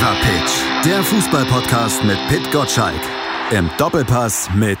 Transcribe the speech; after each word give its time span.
Fever 0.00 0.16
Pitch, 0.22 0.86
der 0.86 1.02
Fußballpodcast 1.02 2.04
mit 2.04 2.16
Pit 2.28 2.50
Gottschalk. 2.50 3.02
Im 3.50 3.68
Doppelpass 3.76 4.48
mit 4.54 4.78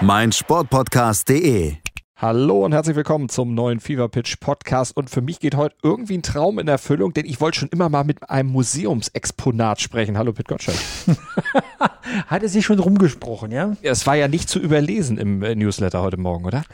meinsportpodcast.de. 0.00 1.74
Hallo 2.16 2.64
und 2.64 2.72
herzlich 2.72 2.96
willkommen 2.96 3.28
zum 3.28 3.54
neuen 3.54 3.78
Fever 3.78 4.08
Pitch 4.08 4.40
Podcast. 4.40 4.96
Und 4.96 5.08
für 5.08 5.20
mich 5.20 5.38
geht 5.38 5.54
heute 5.54 5.76
irgendwie 5.84 6.18
ein 6.18 6.24
Traum 6.24 6.58
in 6.58 6.66
Erfüllung, 6.66 7.14
denn 7.14 7.26
ich 7.26 7.40
wollte 7.40 7.60
schon 7.60 7.68
immer 7.68 7.88
mal 7.88 8.02
mit 8.02 8.28
einem 8.28 8.50
Museumsexponat 8.50 9.80
sprechen. 9.80 10.18
Hallo 10.18 10.32
Pit 10.32 10.48
Gottschalk. 10.48 10.78
Hat 12.26 12.42
es 12.42 12.54
sich 12.54 12.66
schon 12.66 12.80
rumgesprochen, 12.80 13.52
ja? 13.52 13.76
Es 13.82 14.04
war 14.08 14.16
ja 14.16 14.26
nicht 14.26 14.48
zu 14.48 14.58
überlesen 14.58 15.16
im 15.16 15.44
äh, 15.44 15.54
Newsletter 15.54 16.02
heute 16.02 16.16
Morgen, 16.16 16.44
oder? 16.44 16.64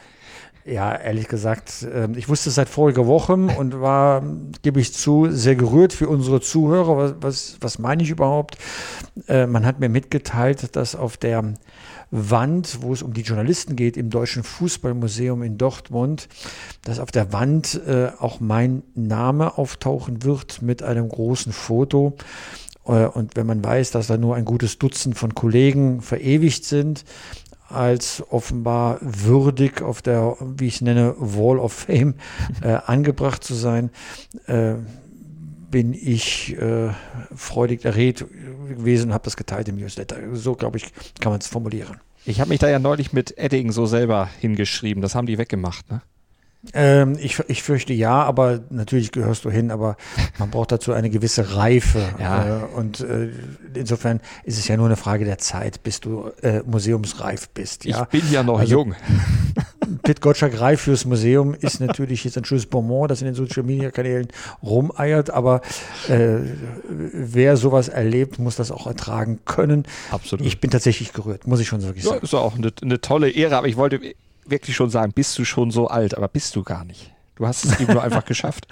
Ja, 0.66 0.96
ehrlich 0.96 1.28
gesagt, 1.28 1.86
ähm, 1.92 2.14
ich 2.16 2.30
wusste 2.30 2.48
es 2.48 2.54
seit 2.54 2.70
voriger 2.70 3.06
Woche 3.06 3.34
und 3.34 3.82
war, 3.82 4.22
gebe 4.62 4.80
ich 4.80 4.94
zu, 4.94 5.30
sehr 5.30 5.56
gerührt 5.56 5.92
für 5.92 6.08
unsere 6.08 6.40
Zuhörer. 6.40 6.96
Was, 6.96 7.14
was, 7.20 7.56
was 7.60 7.78
meine 7.78 8.02
ich 8.02 8.08
überhaupt? 8.08 8.56
Äh, 9.28 9.46
man 9.46 9.66
hat 9.66 9.78
mir 9.78 9.90
mitgeteilt, 9.90 10.74
dass 10.74 10.96
auf 10.96 11.18
der 11.18 11.54
Wand, 12.10 12.78
wo 12.80 12.94
es 12.94 13.02
um 13.02 13.12
die 13.12 13.22
Journalisten 13.22 13.76
geht, 13.76 13.98
im 13.98 14.08
Deutschen 14.08 14.42
Fußballmuseum 14.42 15.42
in 15.42 15.58
Dortmund, 15.58 16.28
dass 16.82 16.98
auf 16.98 17.10
der 17.10 17.34
Wand 17.34 17.78
äh, 17.86 18.08
auch 18.18 18.40
mein 18.40 18.84
Name 18.94 19.58
auftauchen 19.58 20.22
wird 20.22 20.62
mit 20.62 20.82
einem 20.82 21.10
großen 21.10 21.52
Foto. 21.52 22.16
Äh, 22.86 23.06
und 23.06 23.36
wenn 23.36 23.46
man 23.46 23.64
weiß, 23.64 23.90
dass 23.90 24.06
da 24.06 24.16
nur 24.16 24.36
ein 24.36 24.44
gutes 24.44 24.78
Dutzend 24.78 25.16
von 25.18 25.34
Kollegen 25.34 26.00
verewigt 26.00 26.64
sind, 26.64 27.04
als 27.74 28.22
offenbar 28.30 28.98
würdig 29.00 29.82
auf 29.82 30.02
der, 30.02 30.36
wie 30.40 30.66
ich 30.66 30.76
es 30.76 30.80
nenne, 30.80 31.14
Wall 31.18 31.58
of 31.58 31.72
Fame 31.72 32.14
äh, 32.62 32.78
angebracht 32.86 33.44
zu 33.44 33.54
sein, 33.54 33.90
äh, 34.46 34.74
bin 35.70 35.92
ich 35.92 36.56
äh, 36.56 36.90
freudig 37.34 37.84
erregt 37.84 38.24
gewesen 38.68 39.08
und 39.08 39.14
habe 39.14 39.24
das 39.24 39.36
geteilt 39.36 39.68
im 39.68 39.76
Newsletter. 39.76 40.16
So, 40.32 40.54
glaube 40.54 40.78
ich, 40.78 40.92
kann 41.20 41.32
man 41.32 41.40
es 41.40 41.48
formulieren. 41.48 42.00
Ich 42.24 42.40
habe 42.40 42.50
mich 42.50 42.60
da 42.60 42.68
ja 42.68 42.78
neulich 42.78 43.12
mit 43.12 43.36
Edding 43.36 43.72
so 43.72 43.84
selber 43.84 44.28
hingeschrieben. 44.40 45.02
Das 45.02 45.14
haben 45.14 45.26
die 45.26 45.36
weggemacht, 45.36 45.90
ne? 45.90 46.00
Ähm, 46.72 47.16
ich, 47.20 47.38
ich 47.48 47.62
fürchte 47.62 47.92
ja, 47.92 48.22
aber 48.22 48.60
natürlich 48.70 49.12
gehörst 49.12 49.44
du 49.44 49.50
hin, 49.50 49.70
aber 49.70 49.96
man 50.38 50.50
braucht 50.50 50.72
dazu 50.72 50.92
eine 50.92 51.10
gewisse 51.10 51.56
Reife. 51.56 52.02
Ja. 52.18 52.62
Äh, 52.62 52.64
und 52.76 53.00
äh, 53.00 53.30
insofern 53.74 54.20
ist 54.44 54.58
es 54.58 54.66
ja 54.68 54.76
nur 54.76 54.86
eine 54.86 54.96
Frage 54.96 55.24
der 55.24 55.38
Zeit, 55.38 55.82
bis 55.82 56.00
du 56.00 56.30
äh, 56.42 56.62
museumsreif 56.64 57.48
bist. 57.50 57.84
Ja? 57.84 58.08
Ich 58.10 58.20
bin 58.20 58.32
ja 58.32 58.42
noch 58.42 58.58
also, 58.58 58.72
jung. 58.72 58.94
Pit 60.02 60.20
Gottschalk 60.20 60.60
reif 60.60 60.82
fürs 60.82 61.04
Museum 61.04 61.54
ist 61.54 61.80
natürlich 61.80 62.24
jetzt 62.24 62.38
ein 62.38 62.44
schönes 62.44 62.66
Bonbon, 62.66 63.08
das 63.08 63.20
in 63.20 63.26
den 63.26 63.34
Social 63.34 63.62
Media 63.62 63.90
Kanälen 63.90 64.28
rumeiert, 64.62 65.30
aber 65.30 65.60
äh, 66.08 66.38
wer 66.88 67.56
sowas 67.56 67.88
erlebt, 67.88 68.38
muss 68.38 68.56
das 68.56 68.70
auch 68.70 68.86
ertragen 68.86 69.40
können. 69.44 69.84
Absolut. 70.10 70.46
Ich 70.46 70.60
bin 70.60 70.70
tatsächlich 70.70 71.12
gerührt, 71.12 71.46
muss 71.46 71.60
ich 71.60 71.68
schon 71.68 71.82
wirklich 71.82 72.04
sagen. 72.04 72.16
Ja, 72.16 72.22
ist 72.22 72.34
auch 72.34 72.56
eine, 72.56 72.72
eine 72.82 73.00
tolle 73.00 73.30
Ehre, 73.30 73.56
aber 73.56 73.68
ich 73.68 73.76
wollte 73.76 74.00
wirklich 74.46 74.76
schon 74.76 74.90
sagen, 74.90 75.12
bist 75.12 75.38
du 75.38 75.44
schon 75.44 75.70
so 75.70 75.88
alt, 75.88 76.16
aber 76.16 76.28
bist 76.28 76.54
du 76.56 76.62
gar 76.62 76.84
nicht. 76.84 77.10
Du 77.36 77.46
hast 77.46 77.64
es 77.64 77.80
eben 77.80 77.92
nur 77.92 78.02
einfach 78.02 78.24
geschafft. 78.26 78.68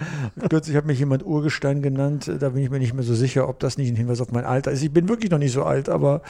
Kürzlich 0.48 0.76
hat 0.76 0.86
mich 0.86 0.98
jemand 0.98 1.24
Urgestein 1.26 1.82
genannt. 1.82 2.30
Da 2.38 2.50
bin 2.50 2.62
ich 2.62 2.70
mir 2.70 2.78
nicht 2.78 2.94
mehr 2.94 3.02
so 3.02 3.14
sicher, 3.14 3.48
ob 3.48 3.58
das 3.58 3.76
nicht 3.76 3.88
ein 3.88 3.96
Hinweis 3.96 4.20
auf 4.20 4.30
mein 4.30 4.44
Alter 4.44 4.70
ist. 4.70 4.82
Ich 4.82 4.92
bin 4.92 5.08
wirklich 5.08 5.30
noch 5.30 5.38
nicht 5.38 5.52
so 5.52 5.64
alt, 5.64 5.88
aber 5.88 6.22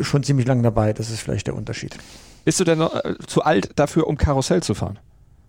schon 0.00 0.22
ziemlich 0.22 0.46
lang 0.46 0.62
dabei. 0.62 0.92
Das 0.92 1.10
ist 1.10 1.20
vielleicht 1.20 1.46
der 1.46 1.54
Unterschied. 1.54 1.96
Bist 2.44 2.60
du 2.60 2.64
denn 2.64 2.78
noch, 2.78 2.94
äh, 2.94 3.14
zu 3.26 3.42
alt 3.42 3.70
dafür, 3.76 4.06
um 4.06 4.18
Karussell 4.18 4.62
zu 4.62 4.74
fahren? 4.74 4.98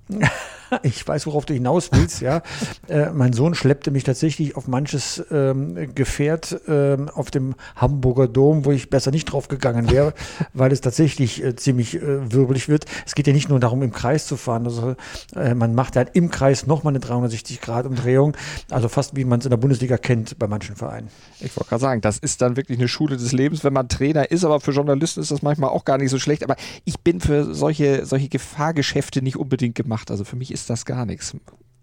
ich 0.84 1.08
weiß, 1.08 1.28
worauf 1.28 1.46
du 1.46 1.54
hinaus 1.54 1.90
willst, 1.92 2.22
ja. 2.22 2.42
Äh, 2.88 3.12
mein 3.12 3.34
Sohn 3.34 3.56
schleppte 3.56 3.92
mich 3.92 4.04
tatsächlich 4.04 4.56
auf 4.56 4.68
manches 4.68 5.24
ähm, 5.32 5.94
Gefährt 5.94 6.60
ähm, 6.68 7.10
auf 7.10 7.32
dem 7.32 7.56
Hamburger 7.76 8.28
Dom, 8.28 8.66
wo 8.66 8.72
ich 8.72 8.90
besser 8.90 9.12
nicht 9.12 9.26
drauf 9.26 9.48
gegangen 9.48 9.92
wäre, 9.92 10.14
weil 10.54 10.72
es 10.72 10.82
tatsächlich 10.82 11.44
äh, 11.44 11.56
ziemlich 11.56 11.96
äh, 11.96 12.32
wirbelig 12.32 12.70
wird. 12.70 12.86
Es 13.06 13.16
geht 13.16 13.28
ja 13.28 13.34
nicht 13.34 13.50
nur 13.50 13.60
darum, 13.60 13.82
im 13.84 13.92
Kreis 13.92 14.26
zu 14.26 14.38
fahren. 14.38 14.66
Also 14.66 14.96
äh, 15.36 15.54
man 15.54 15.76
macht 15.76 15.96
halt 15.96 16.12
im 16.14 16.30
Kreis 16.30 16.68
nochmal 16.68 16.96
eine 16.96 17.04
360-Grad-Umdrehung. 17.04 18.36
Also 18.70 18.90
fast 18.90 19.16
wie 19.16 19.26
man 19.26 19.40
es 19.40 19.46
in 19.46 19.52
der 19.52 19.58
Bundesliga 19.58 19.98
kennt 19.98 20.40
bei 20.40 20.48
manchen 20.48 20.76
Vereinen. 20.76 21.10
Ich 21.40 21.56
wollte 21.56 21.70
gerade 21.70 21.82
sagen, 21.82 22.02
das 22.02 22.18
ist 22.18 22.42
dann 22.42 22.56
wirklich 22.56 22.80
eine 22.80 22.88
Schule 22.88 23.18
des 23.18 23.32
Lebens, 23.32 23.64
wenn 23.64 23.74
man 23.74 23.90
Trainer 23.90 24.32
ist, 24.32 24.44
aber 24.46 24.60
für 24.60 24.72
Journalisten 24.72 25.22
ist 25.22 25.32
das 25.32 25.42
manchmal 25.42 25.70
auch 25.70 25.86
gar 25.86 25.98
nicht 25.98 26.10
so 26.10 26.20
schlecht. 26.20 26.44
Aber 26.44 26.56
ich 26.86 27.00
bin 27.00 27.20
für 27.20 27.54
solche, 27.54 28.06
solche 28.06 28.30
Gefahrgeschäfte 28.30 29.22
nicht 29.22 29.38
unbedingt 29.38 29.76
gemacht. 29.76 29.93
Also 30.12 30.24
für 30.24 30.36
mich 30.36 30.52
ist 30.52 30.70
das 30.70 30.86
gar 30.86 31.06
nichts. 31.06 31.36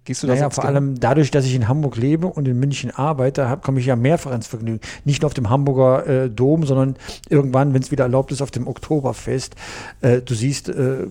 Gehst 0.04 0.22
du 0.22 0.26
da 0.26 0.34
naja, 0.34 0.50
vor 0.50 0.65
allem 0.65 0.98
dadurch, 0.98 1.31
dass 1.31 1.44
ich 1.44 1.54
in 1.54 1.69
Hamburg 1.69 1.97
lebe 1.97 2.26
und 2.26 2.48
in 2.48 2.59
München 2.59 2.91
arbeite, 2.91 3.59
komme 3.62 3.81
ich 3.81 3.87
ja 3.87 3.97
mehrfach 3.97 4.32
ins 4.32 4.47
Vergnügen. 4.47 4.81
Nicht 5.04 5.22
nur 5.22 5.26
auf 5.26 5.34
dem 5.34 5.50
Hamburger 5.50 6.06
äh, 6.06 6.31
Dom, 6.31 6.65
sondern 6.65 6.97
irgendwann, 7.28 7.75
wenn 7.75 7.82
es 7.82 7.91
wieder 7.91 8.04
erlaubt 8.04 8.32
ist, 8.32 8.41
auf 8.41 8.50
dem 8.50 8.66
Oktoberfest. 8.66 9.56
Äh, 10.00 10.22
du 10.22 10.34
siehst, 10.34 10.69
äh, 10.71 11.03
äh 11.03 11.09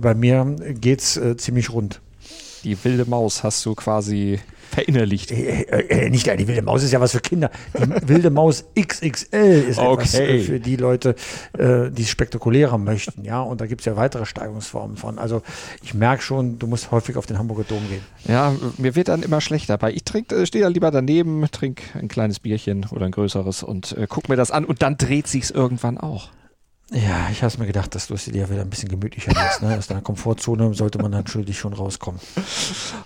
bei 0.00 0.14
mir 0.14 0.56
geht 0.72 1.00
es 1.00 1.16
äh, 1.16 1.36
ziemlich 1.36 1.70
rund. 1.70 2.00
Die 2.64 2.82
wilde 2.84 3.04
Maus 3.04 3.42
hast 3.42 3.64
du 3.66 3.74
quasi 3.74 4.38
verinnerlicht. 4.72 5.30
Äh, 5.30 5.62
äh, 5.62 6.06
äh, 6.06 6.10
nicht 6.10 6.26
die 6.26 6.48
wilde 6.48 6.62
Maus 6.62 6.82
ist 6.82 6.92
ja 6.92 7.00
was 7.00 7.12
für 7.12 7.20
Kinder. 7.20 7.50
Die 7.74 8.08
wilde 8.08 8.30
Maus 8.30 8.64
XXL 8.78 9.66
ist 9.68 9.78
okay. 9.78 9.92
etwas 9.92 10.14
äh, 10.14 10.38
für 10.40 10.60
die 10.60 10.76
Leute, 10.76 11.14
äh, 11.58 11.90
die 11.90 12.02
es 12.02 12.10
spektakulärer 12.10 12.78
möchten. 12.78 13.24
Ja, 13.24 13.42
und 13.42 13.60
da 13.60 13.66
gibt 13.66 13.82
es 13.82 13.84
ja 13.84 13.96
weitere 13.96 14.24
Steigungsformen 14.24 14.96
von. 14.96 15.18
Also 15.18 15.42
ich 15.82 15.94
merke 15.94 16.22
schon, 16.22 16.58
du 16.58 16.66
musst 16.66 16.90
häufig 16.90 17.16
auf 17.16 17.26
den 17.26 17.38
Hamburger 17.38 17.64
Dom 17.64 17.82
gehen. 17.88 18.02
Ja, 18.26 18.54
mir 18.78 18.94
wird 18.94 19.08
dann 19.08 19.22
immer 19.22 19.40
schlechter. 19.40 19.80
Weil 19.80 19.94
ich 19.94 20.04
trinke, 20.04 20.46
stehe 20.46 20.62
da 20.64 20.68
lieber 20.68 20.90
daneben, 20.90 21.46
trinke 21.50 21.82
ein 21.98 22.08
kleines 22.08 22.40
Bierchen 22.40 22.86
oder 22.90 23.06
ein 23.06 23.12
größeres 23.12 23.62
und 23.62 23.92
äh, 23.92 24.06
guck 24.08 24.28
mir 24.28 24.36
das 24.36 24.50
an 24.50 24.64
und 24.64 24.82
dann 24.82 24.96
dreht 24.96 25.26
sich 25.26 25.44
es 25.44 25.50
irgendwann 25.50 25.98
auch. 25.98 26.30
Ja, 26.94 27.28
ich 27.30 27.42
habe 27.42 27.58
mir 27.58 27.66
gedacht, 27.66 27.94
dass 27.94 28.08
du 28.08 28.14
es 28.14 28.26
dir 28.26 28.50
wieder 28.50 28.60
ein 28.60 28.68
bisschen 28.68 28.90
gemütlicher 28.90 29.32
machst. 29.32 29.62
Ne? 29.62 29.78
Aus 29.78 29.86
deiner 29.86 30.02
Komfortzone 30.02 30.74
sollte 30.74 30.98
man 30.98 31.10
natürlich 31.10 31.58
schon 31.58 31.72
rauskommen. 31.72 32.20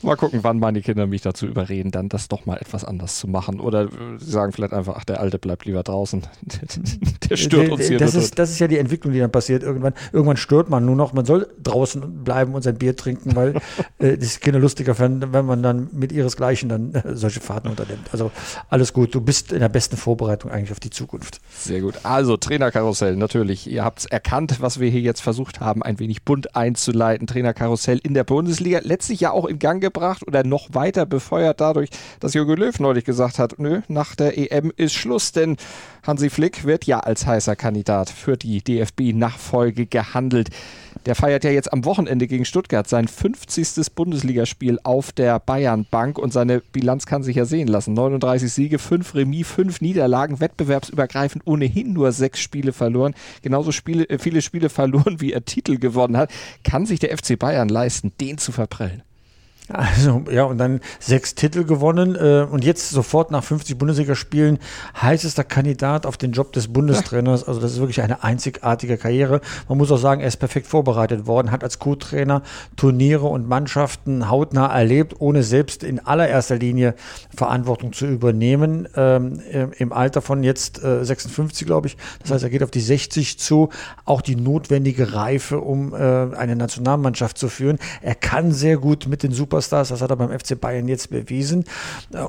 Mal 0.02 0.16
gucken, 0.16 0.40
wann 0.42 0.58
meine 0.58 0.80
Kinder 0.80 1.06
mich 1.06 1.22
dazu 1.22 1.46
überreden, 1.46 1.92
dann 1.92 2.08
das 2.08 2.26
doch 2.26 2.46
mal 2.46 2.56
etwas 2.56 2.84
anders 2.84 3.18
zu 3.18 3.28
machen. 3.28 3.60
Oder 3.60 3.88
sie 4.18 4.30
sagen 4.30 4.52
vielleicht 4.52 4.72
einfach, 4.72 4.96
ach, 4.98 5.04
der 5.04 5.20
Alte 5.20 5.38
bleibt 5.38 5.66
lieber 5.66 5.84
draußen. 5.84 6.22
der 7.30 7.36
stört 7.36 7.70
uns 7.70 7.86
hier. 7.86 7.98
Das 7.98 8.16
ist, 8.16 8.38
das 8.40 8.50
ist 8.50 8.58
ja 8.58 8.66
die 8.66 8.78
Entwicklung, 8.78 9.12
die 9.12 9.20
dann 9.20 9.30
passiert. 9.30 9.62
Irgendwann, 9.62 9.94
irgendwann 10.12 10.36
stört 10.36 10.68
man 10.68 10.84
nur 10.84 10.96
noch. 10.96 11.12
Man 11.12 11.24
soll 11.24 11.46
draußen 11.62 12.24
bleiben 12.24 12.54
und 12.54 12.62
sein 12.62 12.78
Bier 12.78 12.96
trinken, 12.96 13.36
weil 13.36 13.54
äh, 13.98 14.18
das 14.18 14.40
Kinder 14.40 14.58
lustiger 14.58 14.96
finden, 14.96 15.32
wenn 15.32 15.46
man 15.46 15.62
dann 15.62 15.90
mit 15.92 16.10
ihresgleichen 16.10 16.68
dann 16.68 16.92
äh, 16.94 17.14
solche 17.14 17.38
Fahrten 17.38 17.68
unternimmt. 17.68 18.08
Also 18.10 18.32
alles 18.68 18.92
gut. 18.92 19.14
Du 19.14 19.20
bist 19.20 19.52
in 19.52 19.60
der 19.60 19.68
besten 19.68 19.96
Vorbereitung 19.96 20.50
eigentlich 20.50 20.72
auf 20.72 20.80
die 20.80 20.90
Zukunft. 20.90 21.40
Sehr 21.56 21.80
gut. 21.80 21.94
Also 22.02 22.36
Trainerkarussell, 22.36 23.14
natürlich 23.14 23.75
Ihr 23.76 23.84
habt 23.84 23.98
es 23.98 24.06
erkannt, 24.06 24.62
was 24.62 24.80
wir 24.80 24.88
hier 24.88 25.02
jetzt 25.02 25.20
versucht 25.20 25.60
haben, 25.60 25.82
ein 25.82 25.98
wenig 25.98 26.22
bunt 26.22 26.56
einzuleiten. 26.56 27.26
Trainerkarussell 27.26 27.98
in 27.98 28.14
der 28.14 28.24
Bundesliga. 28.24 28.80
Letztlich 28.82 29.20
ja 29.20 29.32
auch 29.32 29.44
in 29.44 29.58
Gang 29.58 29.82
gebracht 29.82 30.26
oder 30.26 30.44
noch 30.44 30.68
weiter 30.72 31.04
befeuert 31.04 31.60
dadurch, 31.60 31.90
dass 32.18 32.32
Jürgen 32.32 32.56
Löw 32.56 32.80
neulich 32.80 33.04
gesagt 33.04 33.38
hat, 33.38 33.58
nö, 33.58 33.82
nach 33.88 34.14
der 34.14 34.38
EM 34.38 34.72
ist 34.74 34.94
Schluss, 34.94 35.32
denn 35.32 35.58
Hansi 36.06 36.30
Flick 36.30 36.64
wird 36.64 36.86
ja 36.86 37.00
als 37.00 37.26
heißer 37.26 37.54
Kandidat 37.54 38.08
für 38.08 38.38
die 38.38 38.62
DFB-Nachfolge 38.62 39.84
gehandelt. 39.84 40.48
Der 41.06 41.14
feiert 41.14 41.44
ja 41.44 41.50
jetzt 41.52 41.72
am 41.72 41.84
Wochenende 41.84 42.26
gegen 42.26 42.44
Stuttgart 42.44 42.88
sein 42.88 43.06
50. 43.06 43.94
Bundesligaspiel 43.94 44.80
auf 44.82 45.12
der 45.12 45.38
Bayernbank 45.38 46.18
und 46.18 46.32
seine 46.32 46.60
Bilanz 46.60 47.06
kann 47.06 47.22
sich 47.22 47.36
ja 47.36 47.44
sehen 47.44 47.68
lassen. 47.68 47.94
39 47.94 48.52
Siege, 48.52 48.80
5 48.80 49.14
Remis, 49.14 49.46
5 49.46 49.80
Niederlagen, 49.80 50.40
wettbewerbsübergreifend 50.40 51.46
ohnehin 51.46 51.92
nur 51.92 52.10
6 52.10 52.40
Spiele 52.40 52.72
verloren. 52.72 53.14
Genauso 53.42 53.70
Spiele, 53.70 54.08
äh, 54.10 54.18
viele 54.18 54.42
Spiele 54.42 54.68
verloren, 54.68 55.20
wie 55.20 55.32
er 55.32 55.44
Titel 55.44 55.78
gewonnen 55.78 56.16
hat. 56.16 56.32
Kann 56.64 56.86
sich 56.86 56.98
der 56.98 57.16
FC 57.16 57.38
Bayern 57.38 57.68
leisten, 57.68 58.12
den 58.20 58.38
zu 58.38 58.50
verprellen? 58.50 59.02
Also, 59.68 60.22
ja, 60.30 60.44
und 60.44 60.58
dann 60.58 60.80
sechs 61.00 61.34
Titel 61.34 61.64
gewonnen 61.64 62.14
äh, 62.14 62.46
und 62.48 62.64
jetzt 62.64 62.90
sofort 62.90 63.32
nach 63.32 63.42
50 63.42 63.76
Bundesligaspielen 63.76 64.58
heißester 65.00 65.42
Kandidat 65.42 66.06
auf 66.06 66.16
den 66.16 66.32
Job 66.32 66.52
des 66.52 66.72
Bundestrainers. 66.72 67.46
Also, 67.48 67.60
das 67.60 67.72
ist 67.72 67.80
wirklich 67.80 68.00
eine 68.00 68.22
einzigartige 68.22 68.96
Karriere. 68.96 69.40
Man 69.68 69.78
muss 69.78 69.90
auch 69.90 69.96
sagen, 69.96 70.20
er 70.20 70.28
ist 70.28 70.36
perfekt 70.36 70.68
vorbereitet 70.68 71.26
worden, 71.26 71.50
hat 71.50 71.64
als 71.64 71.78
Co-Trainer 71.80 72.42
Turniere 72.76 73.26
und 73.26 73.48
Mannschaften 73.48 74.30
hautnah 74.30 74.66
erlebt, 74.66 75.16
ohne 75.18 75.42
selbst 75.42 75.82
in 75.82 75.98
allererster 75.98 76.56
Linie 76.56 76.94
Verantwortung 77.34 77.92
zu 77.92 78.06
übernehmen. 78.06 78.88
Ähm, 78.94 79.40
Im 79.78 79.92
Alter 79.92 80.22
von 80.22 80.44
jetzt 80.44 80.82
äh, 80.82 81.04
56, 81.04 81.66
glaube 81.66 81.88
ich. 81.88 81.96
Das 82.22 82.30
heißt, 82.30 82.44
er 82.44 82.50
geht 82.50 82.62
auf 82.62 82.70
die 82.70 82.80
60 82.80 83.38
zu. 83.38 83.70
Auch 84.04 84.20
die 84.20 84.36
notwendige 84.36 85.12
Reife, 85.12 85.60
um 85.60 85.92
äh, 85.92 85.96
eine 85.96 86.54
Nationalmannschaft 86.54 87.36
zu 87.36 87.48
führen. 87.48 87.78
Er 88.00 88.14
kann 88.14 88.52
sehr 88.52 88.76
gut 88.76 89.06
mit 89.08 89.22
den 89.22 89.32
Super 89.32 89.55
Superstars. 89.56 89.88
Das 89.88 90.02
hat 90.02 90.10
er 90.10 90.16
beim 90.16 90.38
FC 90.38 90.60
Bayern 90.60 90.88
jetzt 90.88 91.10
bewiesen. 91.10 91.64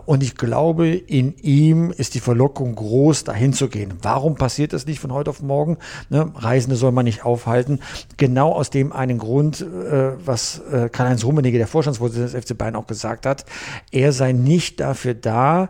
Und 0.06 0.24
ich 0.24 0.35
glaube, 0.35 0.88
in 0.88 1.35
ihm 1.38 1.91
ist 1.91 2.15
die 2.15 2.19
Verlockung 2.19 2.75
groß, 2.75 3.25
dahin 3.25 3.53
zu 3.53 3.68
gehen. 3.68 3.94
Warum 4.01 4.35
passiert 4.35 4.74
das 4.74 4.85
nicht 4.85 5.00
von 5.00 5.12
heute 5.12 5.29
auf 5.29 5.41
morgen? 5.41 5.77
Ne? 6.09 6.31
Reisende 6.35 6.75
soll 6.75 6.91
man 6.91 7.06
nicht 7.06 7.25
aufhalten. 7.25 7.79
Genau 8.18 8.53
aus 8.53 8.69
dem 8.69 8.94
einen 8.94 9.18
Grund, 9.18 9.62
äh, 9.62 10.13
was 10.25 10.62
äh, 10.71 10.89
Karl-Heinz 10.89 11.24
Rummenigge, 11.24 11.57
der 11.57 11.68
Vorstandsvorsitzende 11.68 12.31
des 12.31 12.45
FC 12.45 12.57
Bayern, 12.57 12.75
auch 12.75 12.88
gesagt 12.88 13.25
hat. 13.25 13.45
Er 13.91 14.13
sei 14.13 14.31
nicht 14.31 14.80
dafür 14.80 15.13
da, 15.13 15.69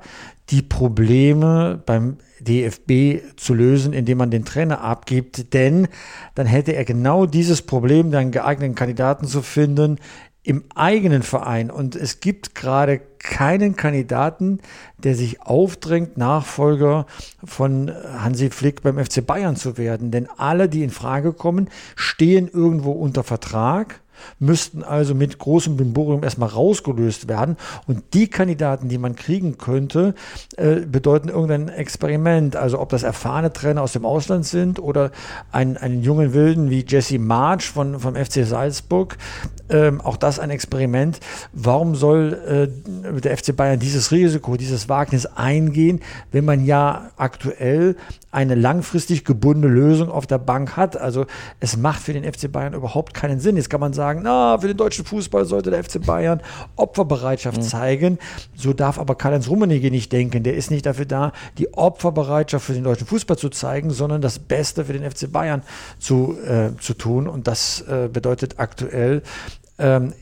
die 0.49 0.61
Probleme 0.61 1.81
beim 1.85 2.17
DFB 2.39 3.35
zu 3.35 3.53
lösen, 3.53 3.93
indem 3.93 4.19
man 4.19 4.31
den 4.31 4.45
Trainer 4.45 4.81
abgibt, 4.81 5.53
denn 5.53 5.87
dann 6.35 6.45
hätte 6.45 6.73
er 6.73 6.85
genau 6.85 7.25
dieses 7.25 7.61
Problem, 7.61 8.11
dann 8.11 8.31
geeigneten 8.31 8.75
Kandidaten 8.75 9.27
zu 9.27 9.41
finden, 9.41 9.99
im 10.47 10.63
eigenen 10.75 11.23
Verein. 11.23 11.69
Und 11.69 11.97
es 11.97 12.21
gibt 12.21 12.55
gerade 12.55 13.01
keinen 13.19 13.75
Kandidaten, 13.75 14.59
der 14.97 15.13
sich 15.13 15.41
aufdrängt, 15.41 16.17
Nachfolger 16.17 17.05
von 17.43 17.91
Hansi 18.17 18.49
Flick 18.49 18.81
beim 18.81 18.97
FC 18.97 19.25
Bayern 19.25 19.57
zu 19.57 19.77
werden. 19.77 20.09
Denn 20.09 20.29
alle, 20.37 20.69
die 20.69 20.83
in 20.83 20.89
Frage 20.89 21.33
kommen, 21.33 21.69
stehen 21.97 22.47
irgendwo 22.47 22.93
unter 22.93 23.25
Vertrag 23.25 23.99
müssten 24.39 24.83
also 24.83 25.15
mit 25.15 25.37
großem 25.37 25.77
Bimborium 25.77 26.23
erstmal 26.23 26.49
rausgelöst 26.49 27.27
werden. 27.27 27.57
Und 27.87 28.13
die 28.13 28.27
Kandidaten, 28.27 28.89
die 28.89 28.97
man 28.97 29.15
kriegen 29.15 29.57
könnte, 29.57 30.15
äh, 30.57 30.81
bedeuten 30.81 31.29
irgendein 31.29 31.69
Experiment. 31.69 32.55
Also 32.55 32.79
ob 32.79 32.89
das 32.89 33.03
erfahrene 33.03 33.53
Trainer 33.53 33.81
aus 33.81 33.93
dem 33.93 34.05
Ausland 34.05 34.45
sind 34.45 34.79
oder 34.79 35.11
ein, 35.51 35.77
einen 35.77 36.03
jungen 36.03 36.33
Wilden 36.33 36.69
wie 36.69 36.85
Jesse 36.87 37.19
March 37.19 37.69
von, 37.69 37.99
vom 37.99 38.15
FC 38.15 38.45
Salzburg. 38.45 39.17
Ähm, 39.69 39.99
auch 40.01 40.17
das 40.17 40.39
ein 40.39 40.49
Experiment. 40.49 41.19
Warum 41.51 41.95
soll 41.95 42.71
äh, 43.13 43.19
der 43.19 43.37
FC 43.37 43.55
Bayern 43.55 43.79
dieses 43.79 44.11
Risiko, 44.11 44.55
dieses 44.55 44.87
Wagnis 44.87 45.25
eingehen, 45.25 45.99
wenn 46.31 46.45
man 46.45 46.65
ja 46.65 47.11
aktuell 47.17 47.97
eine 48.31 48.55
langfristig 48.55 49.25
gebundene 49.25 49.73
Lösung 49.73 50.09
auf 50.09 50.25
der 50.25 50.37
Bank 50.37 50.77
hat? 50.77 50.95
Also 50.95 51.25
es 51.59 51.75
macht 51.75 52.01
für 52.01 52.13
den 52.13 52.23
FC 52.23 52.49
Bayern 52.51 52.73
überhaupt 52.73 53.13
keinen 53.13 53.39
Sinn. 53.39 53.57
Jetzt 53.57 53.69
kann 53.69 53.81
man 53.81 53.93
sagen, 53.93 54.06
sagen, 54.07 54.21
na, 54.23 54.57
für 54.57 54.67
den 54.67 54.77
deutschen 54.77 55.05
Fußball 55.05 55.45
sollte 55.45 55.69
der 55.69 55.83
FC 55.83 56.05
Bayern 56.05 56.41
Opferbereitschaft 56.75 57.57
mhm. 57.57 57.61
zeigen. 57.63 58.19
So 58.55 58.73
darf 58.73 58.99
aber 58.99 59.15
Karl-Heinz 59.15 59.49
Rummenigge 59.49 59.91
nicht 59.91 60.11
denken. 60.11 60.43
Der 60.43 60.55
ist 60.55 60.71
nicht 60.71 60.85
dafür 60.85 61.05
da, 61.05 61.33
die 61.57 61.73
Opferbereitschaft 61.73 62.65
für 62.65 62.73
den 62.73 62.83
deutschen 62.83 63.07
Fußball 63.07 63.37
zu 63.37 63.49
zeigen, 63.49 63.89
sondern 63.89 64.21
das 64.21 64.39
Beste 64.39 64.85
für 64.85 64.93
den 64.93 65.09
FC 65.09 65.31
Bayern 65.31 65.61
zu, 65.99 66.37
äh, 66.39 66.69
zu 66.79 66.93
tun. 66.93 67.27
Und 67.27 67.47
das 67.47 67.81
äh, 67.81 68.07
bedeutet 68.11 68.55
aktuell 68.57 69.23
ähm, 69.77 70.13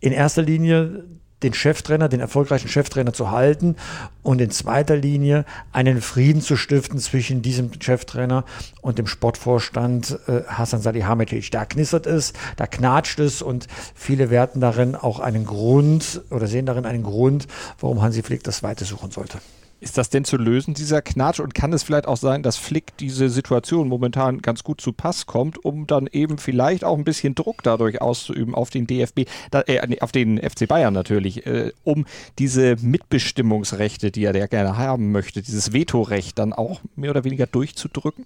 in 0.00 0.12
erster 0.12 0.42
Linie 0.42 1.04
den 1.42 1.54
Cheftrainer, 1.54 2.08
den 2.08 2.20
erfolgreichen 2.20 2.68
Cheftrainer 2.68 3.12
zu 3.12 3.30
halten 3.30 3.76
und 4.22 4.40
in 4.40 4.50
zweiter 4.50 4.96
Linie 4.96 5.44
einen 5.72 6.00
Frieden 6.00 6.40
zu 6.42 6.56
stiften 6.56 6.98
zwischen 6.98 7.42
diesem 7.42 7.70
Cheftrainer 7.80 8.44
und 8.80 8.98
dem 8.98 9.06
Sportvorstand 9.06 10.18
äh, 10.26 10.42
Hasan 10.46 10.80
Salihamidzic. 10.80 11.50
Da 11.50 11.64
knistert 11.64 12.06
es, 12.06 12.32
da 12.56 12.66
knatscht 12.66 13.18
es 13.18 13.42
und 13.42 13.66
viele 13.94 14.30
werten 14.30 14.60
darin 14.60 14.94
auch 14.94 15.20
einen 15.20 15.44
Grund 15.44 16.22
oder 16.30 16.46
sehen 16.46 16.66
darin 16.66 16.86
einen 16.86 17.02
Grund, 17.02 17.46
warum 17.80 18.02
Hansi 18.02 18.22
Flick 18.22 18.44
das 18.44 18.62
Weite 18.62 18.84
suchen 18.84 19.10
sollte. 19.10 19.38
Ist 19.82 19.98
das 19.98 20.10
denn 20.10 20.24
zu 20.24 20.36
lösen, 20.36 20.74
dieser 20.74 21.02
Knatsch? 21.02 21.40
Und 21.40 21.54
kann 21.54 21.72
es 21.72 21.82
vielleicht 21.82 22.06
auch 22.06 22.16
sein, 22.16 22.44
dass 22.44 22.56
Flick 22.56 22.96
diese 22.98 23.28
Situation 23.28 23.88
momentan 23.88 24.40
ganz 24.40 24.62
gut 24.62 24.80
zu 24.80 24.92
Pass 24.92 25.26
kommt, 25.26 25.64
um 25.64 25.88
dann 25.88 26.06
eben 26.06 26.38
vielleicht 26.38 26.84
auch 26.84 26.96
ein 26.96 27.02
bisschen 27.02 27.34
Druck 27.34 27.64
dadurch 27.64 28.00
auszuüben 28.00 28.54
auf 28.54 28.70
den 28.70 28.86
DFB, 28.86 29.22
äh, 29.50 29.98
auf 29.98 30.12
den 30.12 30.38
FC 30.38 30.68
Bayern 30.68 30.94
natürlich, 30.94 31.46
äh, 31.48 31.72
um 31.82 32.06
diese 32.38 32.76
Mitbestimmungsrechte, 32.80 34.12
die 34.12 34.22
er 34.22 34.36
ja 34.36 34.46
gerne 34.46 34.76
haben 34.76 35.10
möchte, 35.10 35.42
dieses 35.42 35.72
Vetorecht 35.72 36.38
dann 36.38 36.52
auch 36.52 36.80
mehr 36.94 37.10
oder 37.10 37.24
weniger 37.24 37.48
durchzudrücken? 37.48 38.24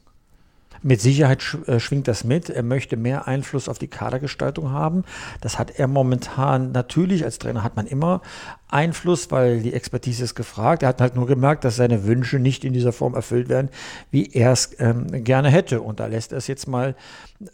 Mit 0.83 1.01
Sicherheit 1.01 1.43
äh, 1.67 1.81
schwingt 1.81 2.09
das 2.09 2.25
mit. 2.25 2.51
Er 2.51 2.63
möchte 2.63 2.97
mehr 2.97 3.27
Einfluss 3.27 3.69
auf 3.69 3.79
die 3.79 3.89
Kadergestaltung 3.89 4.71
haben. 4.71 5.05
Das 5.41 5.59
hat 5.59 5.79
er 5.79 5.87
momentan 5.87 6.73
natürlich. 6.73 7.25
Als 7.25 7.39
Trainer 7.39 7.63
hat 7.63 7.77
man 7.77 7.87
immer 7.87 8.23
Einfluss, 8.69 9.31
weil 9.31 9.61
die 9.61 9.73
Expertise 9.73 10.25
ist 10.25 10.35
gefragt. 10.35 10.83
Er 10.83 10.89
hat 10.89 11.01
halt 11.01 11.15
nur 11.15 11.27
gemerkt, 11.27 11.65
dass 11.65 11.77
seine 11.77 12.05
Wünsche 12.05 12.39
nicht 12.39 12.65
in 12.65 12.73
dieser 12.73 12.93
Form 12.93 13.15
erfüllt 13.15 13.49
werden, 13.49 13.69
wie 14.11 14.27
er 14.33 14.53
es 14.53 14.71
ähm, 14.79 15.07
gerne 15.25 15.51
hätte. 15.51 15.81
Und 15.81 16.01
da 16.01 16.07
lässt 16.07 16.33
er 16.33 16.39
es 16.39 16.47
jetzt 16.47 16.67
mal 16.67 16.97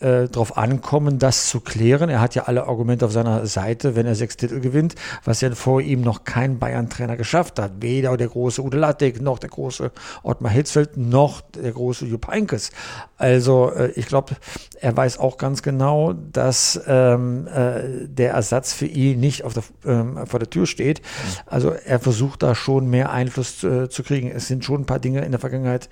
äh, 0.01 0.29
darauf 0.29 0.57
ankommen, 0.57 1.19
das 1.19 1.49
zu 1.49 1.61
klären. 1.61 2.09
Er 2.09 2.21
hat 2.21 2.35
ja 2.35 2.45
alle 2.45 2.67
Argumente 2.67 3.05
auf 3.05 3.13
seiner 3.13 3.47
Seite, 3.47 3.97
wenn 3.97 4.07
er 4.07 4.15
sechs 4.15 4.37
Titel 4.37 4.61
gewinnt, 4.61 4.95
was 5.25 5.41
ja 5.41 5.51
vor 5.55 5.81
ihm 5.81 6.03
noch 6.03 6.25
kein 6.25 6.59
Bayern-Trainer 6.59 7.17
geschafft 7.17 7.59
hat. 7.59 7.73
Weder 7.81 8.17
der 8.17 8.29
große 8.29 8.63
Ude 8.63 8.79
Lattek, 8.79 9.21
noch 9.21 9.39
der 9.39 9.51
große 9.51 9.91
Ottmar 10.23 10.53
Hitzfeld, 10.53 10.97
noch 10.97 11.41
der 11.41 11.73
große 11.73 12.07
Jupp 12.07 12.29
Heynckes. 12.29 12.71
Also 13.17 13.71
äh, 13.71 13.91
ich 13.93 14.07
glaube, 14.07 14.37
er 14.81 14.97
weiß 14.97 15.19
auch 15.19 15.39
ganz 15.39 15.63
genau, 15.63 16.13
dass 16.13 16.81
ähm, 16.87 17.47
äh, 17.47 18.07
der 18.07 18.33
Ersatz 18.33 18.73
für 18.73 18.87
ihn 18.87 19.21
nicht 19.21 19.45
auf 19.45 19.55
der, 19.55 19.63
ähm, 19.85 20.27
vor 20.27 20.41
der 20.41 20.51
Tür 20.51 20.67
steht. 20.67 21.03
Also 21.47 21.71
er 21.71 22.01
versucht 22.01 22.43
da 22.43 22.55
schon 22.55 22.89
mehr 22.91 23.13
Einfluss 23.13 23.63
äh, 23.63 23.89
zu 23.89 24.03
kriegen. 24.03 24.31
Es 24.31 24.49
sind 24.49 24.65
schon 24.65 24.83
ein 24.83 24.87
paar 24.87 24.99
Dinge 24.99 25.25
in 25.25 25.31
der 25.31 25.41
Vergangenheit 25.41 25.89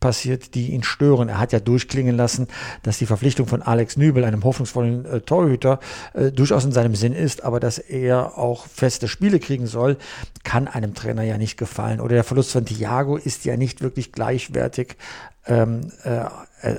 passiert, 0.00 0.54
die 0.54 0.72
ihn 0.72 0.82
stören. 0.82 1.30
Er 1.30 1.38
hat 1.38 1.52
ja 1.52 1.60
durchklingen 1.60 2.16
lassen, 2.16 2.48
dass 2.82 2.98
die 2.98 3.06
Verpflichtung 3.06 3.31
von 3.36 3.62
Alex 3.62 3.96
Nübel, 3.96 4.24
einem 4.24 4.44
hoffnungsvollen 4.44 5.04
äh, 5.06 5.20
Torhüter, 5.20 5.80
äh, 6.14 6.30
durchaus 6.30 6.64
in 6.64 6.72
seinem 6.72 6.94
Sinn 6.94 7.12
ist, 7.12 7.44
aber 7.44 7.60
dass 7.60 7.78
er 7.78 8.38
auch 8.38 8.66
feste 8.66 9.08
Spiele 9.08 9.40
kriegen 9.40 9.66
soll, 9.66 9.96
kann 10.44 10.68
einem 10.68 10.94
Trainer 10.94 11.22
ja 11.22 11.38
nicht 11.38 11.56
gefallen. 11.56 12.00
Oder 12.00 12.14
der 12.14 12.24
Verlust 12.24 12.52
von 12.52 12.64
Thiago 12.64 13.16
ist 13.16 13.44
ja 13.44 13.56
nicht 13.56 13.82
wirklich 13.82 14.12
gleichwertig 14.12 14.96
ähm, 15.46 15.92
äh, 16.04 16.24
äh, 16.62 16.76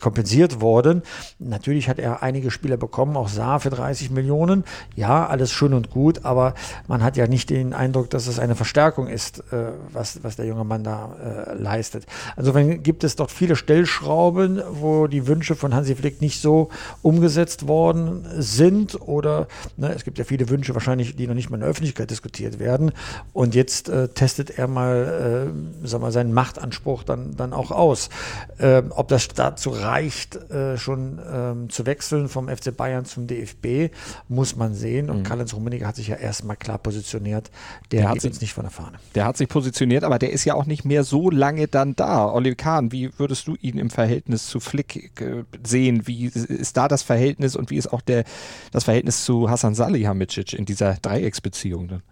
kompensiert 0.00 0.60
worden. 0.60 1.02
Natürlich 1.38 1.88
hat 1.88 1.98
er 1.98 2.22
einige 2.22 2.50
Spieler 2.50 2.76
bekommen, 2.76 3.16
auch 3.16 3.28
Saar 3.28 3.60
für 3.60 3.70
30 3.70 4.10
Millionen. 4.10 4.64
Ja, 4.96 5.26
alles 5.26 5.52
schön 5.52 5.74
und 5.74 5.90
gut, 5.90 6.24
aber 6.24 6.54
man 6.88 7.02
hat 7.02 7.16
ja 7.16 7.26
nicht 7.26 7.50
den 7.50 7.72
Eindruck, 7.72 8.10
dass 8.10 8.26
es 8.26 8.38
eine 8.38 8.54
Verstärkung 8.54 9.06
ist, 9.06 9.40
äh, 9.52 9.72
was, 9.92 10.22
was 10.22 10.36
der 10.36 10.46
junge 10.46 10.64
Mann 10.64 10.84
da 10.84 11.16
äh, 11.22 11.54
leistet. 11.54 12.06
Insofern 12.36 12.82
gibt 12.82 13.04
es 13.04 13.16
dort 13.16 13.30
viele 13.30 13.56
Stellschrauben, 13.56 14.62
wo 14.70 15.06
die 15.06 15.26
Wünsche 15.26 15.54
von 15.54 15.74
Hansi 15.74 15.94
Flick 15.94 16.20
nicht 16.20 16.40
so 16.40 16.68
umgesetzt 17.02 17.68
worden 17.68 18.26
sind 18.38 19.00
oder 19.00 19.48
ne, 19.76 19.92
es 19.94 20.04
gibt 20.04 20.18
ja 20.18 20.24
viele 20.24 20.48
Wünsche 20.48 20.74
wahrscheinlich, 20.74 21.16
die 21.16 21.26
noch 21.26 21.34
nicht 21.34 21.50
mal 21.50 21.56
in 21.56 21.62
der 21.62 21.70
Öffentlichkeit 21.70 22.10
diskutiert 22.10 22.58
werden. 22.58 22.92
Und 23.32 23.54
jetzt 23.54 23.88
äh, 23.88 24.08
testet 24.08 24.58
er 24.58 24.68
mal, 24.68 25.52
äh, 25.82 25.86
sag 25.86 26.00
mal 26.00 26.12
seinen 26.12 26.32
Machtanspruch 26.32 27.02
dann, 27.02 27.36
dann 27.36 27.52
auch 27.52 27.70
aus. 27.70 28.10
Ähm, 28.58 28.92
ob 28.94 29.08
das 29.08 29.28
dazu 29.28 29.69
reicht, 29.70 30.36
äh, 30.50 30.76
schon 30.76 31.20
ähm, 31.30 31.70
zu 31.70 31.86
wechseln 31.86 32.28
vom 32.28 32.48
FC 32.48 32.76
Bayern 32.76 33.04
zum 33.04 33.26
DFB, 33.26 33.92
muss 34.28 34.56
man 34.56 34.74
sehen. 34.74 35.10
Und 35.10 35.18
mhm. 35.18 35.22
Karl-Heinz 35.22 35.54
Rummenigge 35.54 35.86
hat 35.86 35.96
sich 35.96 36.08
ja 36.08 36.16
erstmal 36.16 36.56
klar 36.56 36.78
positioniert. 36.78 37.50
Der, 37.90 38.00
der 38.00 38.08
hat 38.10 38.20
sich, 38.20 38.30
uns 38.30 38.40
nicht 38.40 38.52
von 38.52 38.64
der 38.64 38.70
Fahne. 38.70 38.98
Der 39.14 39.24
hat 39.24 39.36
sich 39.36 39.48
positioniert, 39.48 40.04
aber 40.04 40.18
der 40.18 40.32
ist 40.32 40.44
ja 40.44 40.54
auch 40.54 40.66
nicht 40.66 40.84
mehr 40.84 41.04
so 41.04 41.30
lange 41.30 41.68
dann 41.68 41.96
da. 41.96 42.30
Oliver 42.30 42.56
Kahn, 42.56 42.92
wie 42.92 43.10
würdest 43.18 43.46
du 43.46 43.56
ihn 43.60 43.78
im 43.78 43.90
Verhältnis 43.90 44.46
zu 44.46 44.60
Flick 44.60 45.20
äh, 45.20 45.44
sehen? 45.64 46.06
Wie 46.06 46.26
ist 46.26 46.76
da 46.76 46.88
das 46.88 47.02
Verhältnis 47.02 47.56
und 47.56 47.70
wie 47.70 47.76
ist 47.76 47.92
auch 47.92 48.00
der, 48.00 48.24
das 48.72 48.84
Verhältnis 48.84 49.24
zu 49.24 49.50
Hasan 49.50 49.74
Salihamidzic 49.74 50.52
in 50.52 50.64
dieser 50.64 50.94
Dreiecksbeziehung 50.94 51.88
dann? 51.88 52.02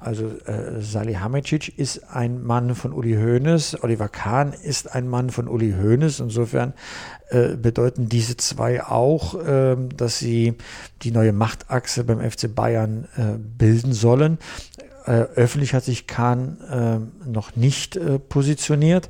Also 0.00 0.28
äh, 0.46 0.80
Salihamidzic 0.80 1.78
ist 1.78 2.10
ein 2.10 2.42
Mann 2.42 2.74
von 2.74 2.94
Uli 2.94 3.14
Hoeneß, 3.14 3.82
Oliver 3.82 4.08
Kahn 4.08 4.54
ist 4.54 4.94
ein 4.94 5.06
Mann 5.06 5.28
von 5.28 5.46
Uli 5.46 5.74
Hoeneß. 5.78 6.20
Insofern 6.20 6.72
äh, 7.28 7.54
bedeuten 7.54 8.08
diese 8.08 8.38
zwei 8.38 8.82
auch, 8.82 9.34
äh, 9.34 9.76
dass 9.94 10.18
sie 10.18 10.56
die 11.02 11.10
neue 11.10 11.32
Machtachse 11.32 12.04
beim 12.04 12.18
FC 12.18 12.52
Bayern 12.54 13.08
äh, 13.16 13.36
bilden 13.36 13.92
sollen. 13.92 14.38
Äh, 15.04 15.26
öffentlich 15.34 15.74
hat 15.74 15.84
sich 15.84 16.06
Kahn 16.06 16.56
äh, 16.70 17.28
noch 17.28 17.56
nicht 17.56 18.00
positioniert. 18.28 19.08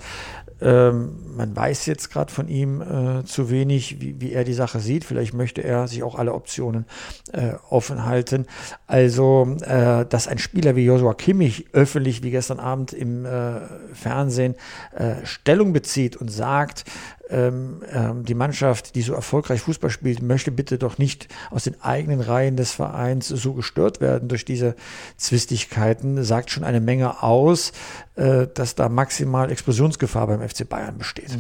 Ähm, 0.61 1.37
man 1.37 1.55
weiß 1.57 1.87
jetzt 1.87 2.11
gerade 2.11 2.33
von 2.33 2.49
ihm 2.49 2.83
äh, 2.83 3.25
zu 3.25 3.51
wenig, 3.51 4.01
wie, 4.01 4.21
wie, 4.21 4.33
er 4.33 4.45
die 4.45 4.53
Sache 4.53 4.81
sieht. 4.81 5.05
Vielleicht 5.05 5.35
möchte 5.35 5.63
er 5.63 5.89
sich 5.89 6.03
auch 6.03 6.17
alle 6.17 6.35
Optionen 6.35 6.87
äh, 7.33 7.53
offen 7.69 8.05
halten. 8.05 8.47
Also, 8.87 9.57
äh, 9.63 10.05
dass 10.07 10.29
ein 10.29 10.39
Spieler 10.39 10.77
wie 10.77 10.85
Joshua 10.85 11.15
Kimmich 11.15 11.67
öffentlich 11.73 12.23
wie 12.23 12.31
gestern 12.31 12.61
Abend 12.61 12.93
im 12.93 13.25
äh, 13.25 13.61
Fernsehen 13.93 14.55
äh, 14.95 15.25
Stellung 15.25 15.73
bezieht 15.73 16.17
und 16.17 16.31
sagt, 16.31 16.85
ähm, 17.31 17.83
ähm, 17.93 18.25
die 18.25 18.35
Mannschaft, 18.35 18.95
die 18.95 19.03
so 19.03 19.15
erfolgreich 19.15 19.61
Fußball 19.61 19.91
spielt, 19.91 20.23
möchte 20.23 20.51
bitte 20.51 20.79
doch 20.79 20.99
nicht 20.99 21.29
aus 21.51 21.65
den 21.65 21.81
eigenen 21.81 22.21
Reihen 22.21 22.57
des 22.57 22.73
Vereins 22.73 23.29
so 23.29 23.55
gestört 23.55 24.01
werden 24.01 24.29
durch 24.29 24.45
diese 24.45 24.75
Zwistigkeiten, 25.17 26.23
sagt 26.25 26.51
schon 26.51 26.65
eine 26.65 26.81
Menge 26.81 27.23
aus, 27.23 27.73
äh, 28.17 28.47
dass 28.53 28.75
da 28.75 28.89
maximal 28.89 29.51
Explosionsgefahr 29.51 30.27
beim 30.27 30.47
FC 30.47 30.69
Bayern 30.69 30.99
besteht. 30.99 31.39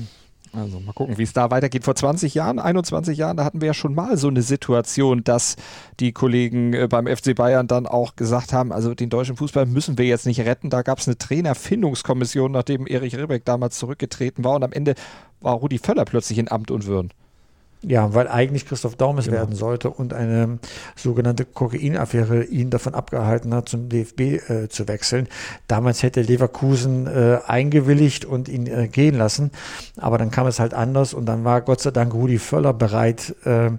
Also 0.53 0.81
mal 0.81 0.93
gucken, 0.93 1.17
wie 1.19 1.23
es 1.23 1.33
da 1.33 1.51
weitergeht. 1.51 1.85
Vor 1.85 1.95
20 1.95 2.35
Jahren, 2.35 2.59
21 2.59 3.17
Jahren, 3.17 3.37
da 3.37 3.45
hatten 3.45 3.61
wir 3.61 3.67
ja 3.67 3.75
schon 3.75 3.95
mal 3.95 4.17
so 4.17 4.29
eine 4.29 4.43
Situation, 4.43 5.23
dass 5.23 5.57
die 6.01 6.13
Kollegen 6.13 6.73
äh, 6.73 6.89
beim 6.89 7.07
FC 7.07 7.35
Bayern 7.35 7.69
dann 7.69 7.87
auch 7.87 8.17
gesagt 8.17 8.53
haben, 8.53 8.73
also 8.73 8.95
den 8.95 9.11
deutschen 9.11 9.37
Fußball 9.37 9.67
müssen 9.67 9.97
wir 9.97 10.07
jetzt 10.07 10.27
nicht 10.27 10.41
retten. 10.41 10.71
Da 10.71 10.83
gab 10.83 10.99
es 10.99 11.07
eine 11.07 11.19
Trainerfindungskommission, 11.19 12.51
nachdem 12.51 12.87
Erich 12.87 13.17
Ribbeck 13.17 13.45
damals 13.45 13.79
zurückgetreten 13.79 14.43
war 14.45 14.57
und 14.57 14.65
am 14.65 14.73
Ende 14.73 14.95
war 15.41 15.55
Rudi 15.55 15.79
Völler 15.79 16.05
plötzlich 16.05 16.39
in 16.39 16.51
Amt 16.51 16.71
und 16.71 16.87
Würden. 16.87 17.13
Ja, 17.83 18.13
weil 18.13 18.29
eigentlich 18.29 18.67
Christoph 18.67 18.97
Daumes 18.97 19.25
genau. 19.25 19.39
werden 19.39 19.57
sollte 19.57 19.89
und 19.89 20.13
eine 20.13 20.59
sogenannte 20.97 21.47
Kokainaffäre 21.47 22.45
ihn 22.45 22.69
davon 22.69 22.95
abgehalten 22.95 23.55
hat, 23.55 23.71
zum 23.71 23.89
DFB 23.89 24.21
äh, 24.21 24.69
zu 24.69 24.87
wechseln. 24.87 25.29
Damals 25.67 26.03
hätte 26.03 26.21
Leverkusen 26.21 27.07
äh, 27.07 27.39
eingewilligt 27.47 28.27
und 28.27 28.51
ihn 28.51 28.67
äh, 28.67 28.89
gehen 28.89 29.15
lassen, 29.15 29.51
aber 29.97 30.19
dann 30.19 30.31
kam 30.31 30.47
es 30.47 30.61
halt 30.61 30.75
anders 30.75 31.15
und 31.15 31.25
dann 31.25 31.45
war 31.45 31.63
Gott 31.63 31.81
sei 31.81 31.91
Dank 31.91 32.13
Rudi 32.13 32.39
Völler 32.39 32.75
bereit 32.75 33.35
äh, 33.47 33.71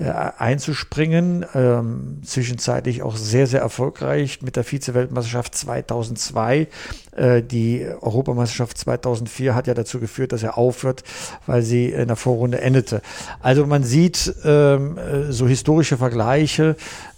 äh, 0.00 0.10
einzuspringen. 0.38 1.44
Ähm, 1.54 2.22
zwischenzeitlich 2.24 3.02
auch 3.02 3.16
sehr, 3.16 3.46
sehr 3.46 3.60
erfolgreich 3.60 4.42
mit 4.42 4.56
der 4.56 4.64
Vize-Weltmeisterschaft 4.64 5.54
2002. 5.54 6.68
Äh, 7.12 7.42
die 7.42 7.86
Europameisterschaft 8.00 8.78
2004 8.78 9.54
hat 9.54 9.66
ja 9.66 9.74
dazu 9.74 10.00
geführt, 10.00 10.32
dass 10.32 10.42
er 10.42 10.56
aufhört, 10.56 11.02
weil 11.46 11.62
sie 11.62 11.90
in 11.90 12.08
der 12.08 12.16
Vorrunde 12.16 12.60
endete. 12.60 13.02
Also 13.40 13.66
man 13.66 13.82
sieht 13.82 14.34
ähm, 14.44 14.98
äh, 14.98 15.32
so 15.32 15.46
historische 15.46 15.96
Vergleiche 15.96 16.76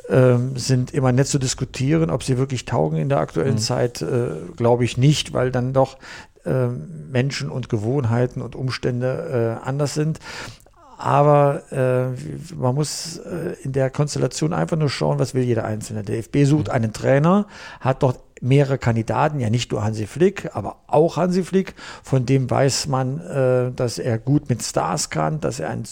ähm, 0.08 0.56
sind 0.56 0.92
immer 0.92 1.12
nett 1.12 1.28
zu 1.28 1.38
diskutieren, 1.38 2.11
ob 2.11 2.22
sie 2.22 2.38
wirklich 2.38 2.64
taugen 2.64 2.99
in 2.99 3.08
der 3.08 3.18
aktuellen 3.18 3.54
mhm. 3.54 3.58
Zeit, 3.58 4.02
äh, 4.02 4.30
glaube 4.56 4.84
ich 4.84 4.96
nicht, 4.96 5.32
weil 5.32 5.50
dann 5.50 5.72
doch 5.72 5.96
äh, 6.44 6.66
Menschen 6.66 7.50
und 7.50 7.68
Gewohnheiten 7.68 8.42
und 8.42 8.56
Umstände 8.56 9.58
äh, 9.62 9.66
anders 9.66 9.94
sind. 9.94 10.18
Aber 10.99 11.62
äh, 11.72 12.54
man 12.54 12.75
muss 12.75 13.18
äh, 13.18 13.56
in 13.62 13.72
der 13.72 13.90
Konstellation 13.90 14.52
einfach 14.52 14.76
nur 14.76 14.88
schauen, 14.88 15.18
was 15.18 15.34
will 15.34 15.42
jeder 15.42 15.64
Einzelne. 15.64 16.02
Der 16.02 16.16
DFB 16.16 16.44
sucht 16.44 16.68
mhm. 16.68 16.75
einen 16.75 16.92
Trainer, 16.92 17.46
hat 17.80 18.02
dort 18.02 18.20
mehrere 18.42 18.76
Kandidaten, 18.76 19.40
ja 19.40 19.49
nicht 19.50 19.70
nur 19.70 19.84
Hansi 19.84 20.06
Flick, 20.06 20.50
aber 20.52 20.76
auch 20.88 21.16
Hansi 21.16 21.44
Flick. 21.44 21.75
Von 22.02 22.26
dem 22.26 22.50
weiß 22.50 22.88
man, 22.88 23.20
äh, 23.20 23.72
dass 23.72 23.99
er 23.99 24.18
gut 24.18 24.49
mit 24.49 24.62
Stars 24.62 25.11
kann, 25.11 25.40
dass 25.40 25.61
er 25.61 25.70
einen, 25.70 25.84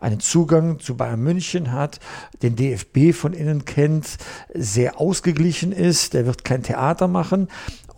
einen 0.00 0.18
Zugang 0.18 0.80
zu 0.80 0.96
Bayern 0.96 1.20
München 1.20 1.72
hat, 1.72 2.00
den 2.42 2.56
DFB 2.56 3.12
von 3.12 3.34
innen 3.34 3.66
kennt, 3.66 4.16
sehr 4.54 4.98
ausgeglichen 4.98 5.72
ist, 5.72 6.14
der 6.14 6.26
wird 6.26 6.42
kein 6.42 6.62
Theater 6.62 7.06
machen. 7.06 7.48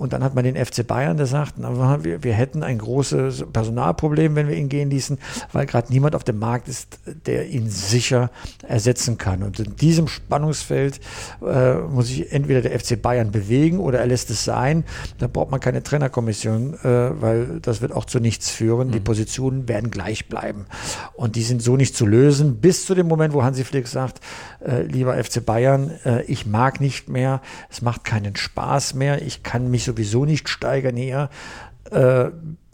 Und 0.02 0.12
dann 0.12 0.24
hat 0.24 0.34
man 0.34 0.42
den 0.42 0.56
FC 0.56 0.84
Bayern, 0.84 1.16
der 1.16 1.26
sagt, 1.26 1.54
na, 1.58 2.02
wir, 2.02 2.24
wir 2.24 2.32
hätten 2.32 2.64
ein 2.64 2.78
großes 2.78 3.44
Personalproblem, 3.52 4.34
wenn 4.34 4.48
wir 4.48 4.56
ihn 4.56 4.68
gehen 4.68 4.90
ließen, 4.90 5.16
weil 5.52 5.64
gerade 5.64 5.92
niemand 5.92 6.16
auf 6.16 6.24
dem 6.24 6.40
Markt 6.40 6.66
ist, 6.66 6.98
der 7.26 7.48
ihn 7.48 7.70
sicher 7.70 8.32
ersetzen 8.66 9.16
kann. 9.16 9.44
Und 9.44 9.60
in 9.60 9.76
diesem 9.76 10.08
Spannungsfeld 10.08 10.98
äh, 11.40 11.74
muss 11.74 12.08
sich 12.08 12.32
entweder 12.32 12.62
der 12.62 12.76
FC 12.76 13.00
Bayern 13.00 13.30
bewegen 13.30 13.78
oder 13.78 14.00
er 14.00 14.08
lässt 14.08 14.28
es 14.30 14.44
sein. 14.44 14.82
Da 15.18 15.28
braucht 15.28 15.52
man 15.52 15.60
keine 15.60 15.84
Trainerkommission, 15.84 16.74
äh, 16.82 17.22
weil 17.22 17.60
das 17.62 17.80
wird 17.80 17.92
auch 17.92 18.04
zu 18.04 18.18
nichts 18.18 18.50
führen. 18.50 18.88
Mhm. 18.88 18.92
Die 18.92 19.00
Positionen 19.00 19.68
werden 19.68 19.92
gleich 19.92 20.28
bleiben. 20.28 20.66
Und 21.14 21.36
die 21.36 21.42
sind 21.42 21.62
so 21.62 21.76
nicht 21.76 21.94
zu 21.94 22.06
lösen, 22.06 22.56
bis 22.56 22.86
zu 22.86 22.96
dem 22.96 23.06
Moment, 23.06 23.34
wo 23.34 23.44
Hansi 23.44 23.62
Flick 23.62 23.86
sagt, 23.86 24.18
äh, 24.66 24.82
lieber 24.82 25.22
FC 25.22 25.46
Bayern, 25.46 25.92
äh, 26.04 26.22
ich 26.24 26.44
mag 26.44 26.80
nicht 26.80 27.08
mehr, 27.08 27.40
es 27.70 27.82
macht 27.82 28.02
keinen 28.02 28.34
Spaß 28.34 28.94
mehr, 28.94 29.22
ich 29.22 29.44
kann 29.44 29.70
mich 29.70 29.84
so 29.84 29.91
sowieso 29.92 30.24
nicht 30.24 30.48
steigern 30.48 30.96
hier. 30.96 31.30
Äh, 31.90 32.30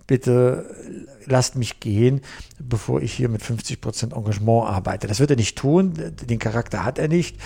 bitte 0.06 1.06
lasst 1.26 1.56
mich 1.56 1.80
gehen, 1.80 2.22
bevor 2.58 3.02
ich 3.02 3.12
hier 3.12 3.28
mit 3.28 3.42
50 3.42 3.80
Prozent 3.80 4.12
Engagement 4.14 4.66
arbeite. 4.66 5.06
Das 5.06 5.20
wird 5.20 5.30
er 5.30 5.36
nicht 5.36 5.58
tun, 5.58 5.92
den 5.94 6.38
Charakter 6.38 6.84
hat 6.84 6.98
er 6.98 7.08
nicht. 7.08 7.36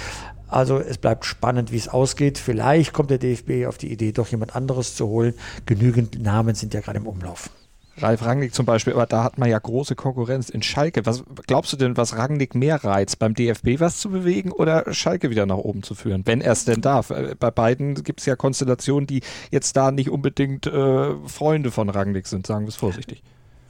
Also 0.46 0.78
es 0.78 0.98
bleibt 0.98 1.24
spannend, 1.24 1.72
wie 1.72 1.78
es 1.78 1.88
ausgeht. 1.88 2.38
Vielleicht 2.38 2.92
kommt 2.92 3.10
der 3.10 3.18
DFB 3.18 3.66
auf 3.66 3.78
die 3.78 3.90
Idee, 3.90 4.12
doch 4.12 4.28
jemand 4.28 4.54
anderes 4.54 4.94
zu 4.94 5.08
holen. 5.08 5.34
Genügend 5.66 6.22
Namen 6.22 6.54
sind 6.54 6.74
ja 6.74 6.80
gerade 6.80 6.98
im 6.98 7.06
Umlauf. 7.06 7.50
Ralf 7.98 8.24
Rangnick 8.24 8.54
zum 8.54 8.66
Beispiel, 8.66 8.92
aber 8.94 9.06
da 9.06 9.22
hat 9.22 9.38
man 9.38 9.48
ja 9.48 9.58
große 9.58 9.94
Konkurrenz 9.94 10.48
in 10.48 10.62
Schalke. 10.62 11.04
Was 11.06 11.24
glaubst 11.46 11.72
du 11.72 11.76
denn, 11.76 11.96
was 11.96 12.16
Rangnick 12.16 12.54
mehr 12.54 12.82
reizt, 12.84 13.18
beim 13.18 13.34
DFB 13.34 13.80
was 13.80 13.98
zu 13.98 14.10
bewegen 14.10 14.50
oder 14.52 14.92
Schalke 14.92 15.30
wieder 15.30 15.46
nach 15.46 15.56
oben 15.56 15.82
zu 15.82 15.94
führen, 15.94 16.22
wenn 16.26 16.40
er 16.40 16.52
es 16.52 16.64
denn 16.64 16.80
darf? 16.80 17.10
Äh, 17.10 17.34
bei 17.38 17.50
beiden 17.50 17.94
gibt 18.02 18.20
es 18.20 18.26
ja 18.26 18.36
Konstellationen, 18.36 19.06
die 19.06 19.22
jetzt 19.50 19.76
da 19.76 19.90
nicht 19.90 20.10
unbedingt 20.10 20.66
äh, 20.66 21.14
Freunde 21.26 21.70
von 21.70 21.88
Rangnick 21.88 22.26
sind, 22.26 22.46
sagen 22.46 22.64
wir 22.64 22.70
es 22.70 22.76
vorsichtig 22.76 23.22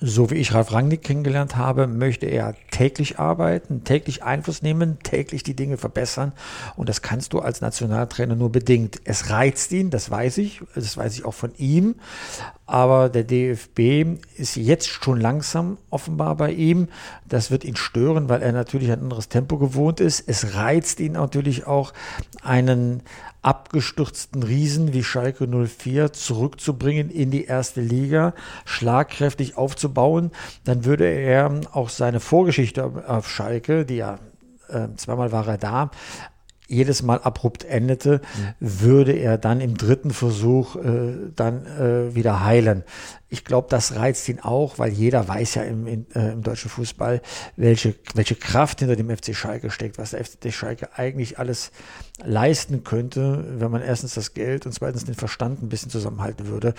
so 0.05 0.31
wie 0.31 0.35
ich 0.35 0.53
Ralf 0.53 0.73
Rangnick 0.73 1.03
kennengelernt 1.03 1.57
habe, 1.57 1.87
möchte 1.87 2.27
er 2.27 2.55
täglich 2.73 3.21
arbeiten, 3.21 3.85
täglich 3.85 4.25
Einfluss 4.25 4.61
nehmen, 4.61 4.99
täglich 5.05 5.45
die 5.45 5.55
Dinge 5.55 5.77
verbessern. 5.77 6.33
Und 6.77 6.89
das 6.89 7.03
kannst 7.03 7.33
du 7.33 7.39
als 7.39 7.61
Nationaltrainer 7.61 8.35
nur 8.35 8.51
bedingt. 8.51 9.01
Es 9.05 9.31
reizt 9.31 9.71
ihn, 9.71 9.91
das 9.91 10.11
weiß 10.11 10.39
ich, 10.39 10.61
das 10.75 10.97
weiß 10.97 11.15
ich 11.15 11.25
auch 11.25 11.35
von 11.35 11.53
ihm. 11.57 11.95
Aber 12.67 13.09
der 13.11 13.23
DFB 13.23 14.19
ist 14.37 14.57
jetzt 14.57 14.89
schon 14.89 15.21
langsam 15.21 15.79
offenbar 15.91 16.37
bei 16.37 16.51
ihm. 16.51 16.89
Das 17.29 17.51
wird 17.51 17.65
ihn 17.65 17.77
stören, 17.77 18.29
weil 18.29 18.43
er 18.43 18.53
natürlich 18.53 18.91
ein 18.91 19.01
anderes 19.01 19.29
Tempo 19.29 19.59
gewohnt 19.59 20.01
ist. 20.01 20.25
Es 20.27 20.55
reizt 20.55 20.99
ihn 20.99 21.13
natürlich 21.13 21.67
auch, 21.67 21.93
einen 22.43 23.03
abgestürzten 23.43 24.43
Riesen 24.43 24.93
wie 24.93 25.03
Schalke 25.03 25.47
04 25.47 26.13
zurückzubringen 26.13 27.11
in 27.11 27.31
die 27.31 27.45
erste 27.45 27.81
Liga, 27.81 28.35
schlagkräftig 28.65 29.57
aufzubauen, 29.57 30.31
dann 30.65 30.85
würde 30.85 31.07
er 31.07 31.61
auch 31.73 31.89
seine 31.89 32.21
Vorgeschichte 32.21 33.05
auf 33.07 33.29
Schalke, 33.29 33.85
die 33.85 33.97
ja 33.97 34.19
äh, 34.69 34.89
zweimal 34.97 35.33
war 35.33 35.47
er 35.49 35.59
da, 35.59 35.91
jedes 36.69 37.03
Mal 37.03 37.21
abrupt 37.21 37.65
endete, 37.65 38.23
würde 38.59 39.13
er 39.13 39.37
dann 39.37 39.61
im 39.61 39.77
dritten 39.77 40.11
Versuch 40.11 40.77
äh, 40.77 41.31
dann 41.37 41.67
äh, 41.67 42.15
wieder 42.15 42.45
heilen. 42.45 42.85
Ich 43.33 43.47
glaube, 43.47 43.69
das 43.71 43.95
reizt 43.95 44.29
ihn 44.29 44.41
auch, 44.41 44.79
weil 44.79 44.93
jeder 44.93 45.27
weiß 45.27 45.55
ja 45.55 45.63
im, 45.63 45.87
in, 45.87 46.07
äh, 46.15 46.33
im 46.33 46.43
deutschen 46.43 46.69
Fußball, 46.69 47.23
welche, 47.57 47.95
welche 48.13 48.35
Kraft 48.35 48.81
hinter 48.81 48.95
dem 48.95 49.09
FC 49.09 49.35
Schalke 49.35 49.71
steckt, 49.71 49.97
was 49.97 50.11
der 50.11 50.23
FC 50.23 50.53
Schalke 50.53 50.91
eigentlich 50.99 51.39
alles 51.39 51.71
leisten 52.23 52.85
könnte, 52.85 53.43
wenn 53.59 53.71
man 53.71 53.81
erstens 53.81 54.13
das 54.13 54.35
Geld 54.35 54.67
und 54.67 54.73
zweitens 54.73 55.07
den 55.07 55.15
Verstand 55.15 55.63
ein 55.63 55.71
bisschen 55.71 55.91
zusammenhalten 55.91 56.47
würde. 56.47 56.75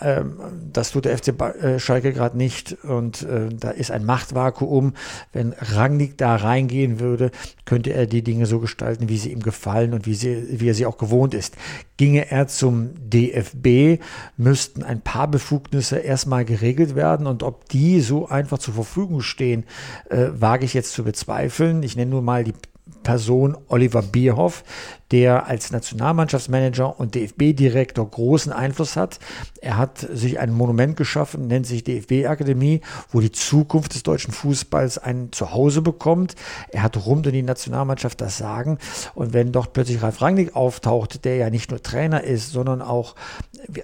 Ähm, 0.00 0.38
das 0.72 0.92
tut 0.92 1.04
der 1.04 1.18
FC 1.18 1.38
äh, 1.38 1.78
Schalke 1.78 2.14
gerade 2.14 2.38
nicht 2.38 2.72
und 2.84 3.22
äh, 3.24 3.50
da 3.50 3.70
ist 3.70 3.90
ein 3.90 4.06
Machtvakuum. 4.06 4.94
Wenn 5.34 5.52
Rangnick 5.52 6.16
da 6.16 6.36
reingehen 6.36 7.00
würde, 7.00 7.32
könnte 7.66 7.92
er 7.92 8.06
die 8.06 8.22
Dinge 8.22 8.46
so 8.46 8.60
gestalten, 8.60 9.10
wie 9.10 9.18
sie 9.18 9.30
ihm 9.30 9.42
gefallen 9.42 9.92
und 9.92 10.06
wie, 10.06 10.14
sie, 10.14 10.58
wie 10.58 10.70
er 10.70 10.74
sie 10.74 10.86
auch 10.86 10.96
gewohnt 10.96 11.34
ist. 11.34 11.54
Ginge 11.98 12.30
er 12.30 12.48
zum 12.48 12.94
DFB, 13.10 14.02
müssten 14.38 14.82
ein 14.82 15.02
paar 15.02 15.28
Befugnisse 15.28 15.81
erstmal 15.90 16.44
geregelt 16.44 16.94
werden 16.94 17.26
und 17.26 17.42
ob 17.42 17.68
die 17.68 18.00
so 18.00 18.28
einfach 18.28 18.58
zur 18.58 18.74
Verfügung 18.74 19.22
stehen, 19.22 19.64
äh, 20.10 20.28
wage 20.32 20.64
ich 20.64 20.74
jetzt 20.74 20.92
zu 20.92 21.02
bezweifeln. 21.02 21.82
Ich 21.82 21.96
nenne 21.96 22.10
nur 22.10 22.22
mal 22.22 22.44
die 22.44 22.54
Person 23.02 23.56
Oliver 23.68 24.02
Bierhoff, 24.02 24.64
der 25.10 25.46
als 25.46 25.70
Nationalmannschaftsmanager 25.70 26.98
und 26.98 27.14
DFB-Direktor 27.14 28.08
großen 28.08 28.52
Einfluss 28.52 28.96
hat. 28.96 29.18
Er 29.60 29.76
hat 29.76 29.98
sich 29.98 30.38
ein 30.38 30.52
Monument 30.52 30.96
geschaffen, 30.96 31.46
nennt 31.46 31.66
sich 31.66 31.84
DFB-Akademie, 31.84 32.80
wo 33.10 33.20
die 33.20 33.30
Zukunft 33.30 33.94
des 33.94 34.02
deutschen 34.02 34.32
Fußballs 34.32 34.98
ein 34.98 35.30
Zuhause 35.32 35.82
bekommt. 35.82 36.34
Er 36.70 36.82
hat 36.82 36.96
rund 36.96 37.26
um 37.26 37.32
die 37.32 37.42
Nationalmannschaft 37.42 38.20
das 38.20 38.38
Sagen. 38.38 38.78
Und 39.14 39.34
wenn 39.34 39.52
dort 39.52 39.74
plötzlich 39.74 40.02
Ralf 40.02 40.22
Rangnick 40.22 40.56
auftaucht, 40.56 41.24
der 41.26 41.36
ja 41.36 41.50
nicht 41.50 41.70
nur 41.70 41.82
Trainer 41.82 42.24
ist, 42.24 42.50
sondern 42.50 42.80
auch 42.80 43.14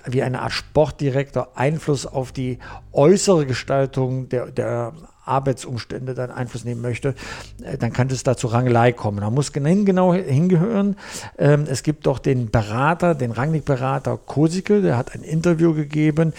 wie 0.07 0.23
eine 0.23 0.41
Art 0.41 0.53
Sportdirektor 0.53 1.57
Einfluss 1.57 2.07
auf 2.07 2.33
die 2.33 2.59
äußere 2.93 3.45
Gestaltung 3.45 4.29
der, 4.29 4.47
der 4.47 4.95
Arbeitsumstände 5.29 6.15
dann 6.15 6.31
Einfluss 6.31 6.65
nehmen 6.65 6.81
möchte, 6.81 7.15
äh, 7.63 7.79
dann 7.79 7.93
kann 7.93 8.09
es 8.09 8.23
da 8.23 8.37
zu 8.37 8.49
Rangelei 8.49 8.93
kommen. 8.93 9.21
Da 9.21 9.31
muss 9.31 9.53
genau 9.53 10.15
hingehören. 10.15 10.97
Ähm, 11.39 11.65
es 11.69 11.83
gibt 11.83 12.07
doch 12.07 12.19
den 12.19 12.51
Berater, 12.51 13.15
den 13.15 13.31
Rangnick-Berater 13.31 14.19
Kosikel, 14.19 14.83
der 14.83 14.97
hat 14.97 15.15
ein 15.15 15.23
Interview 15.23 15.75
gegeben, 15.75 16.33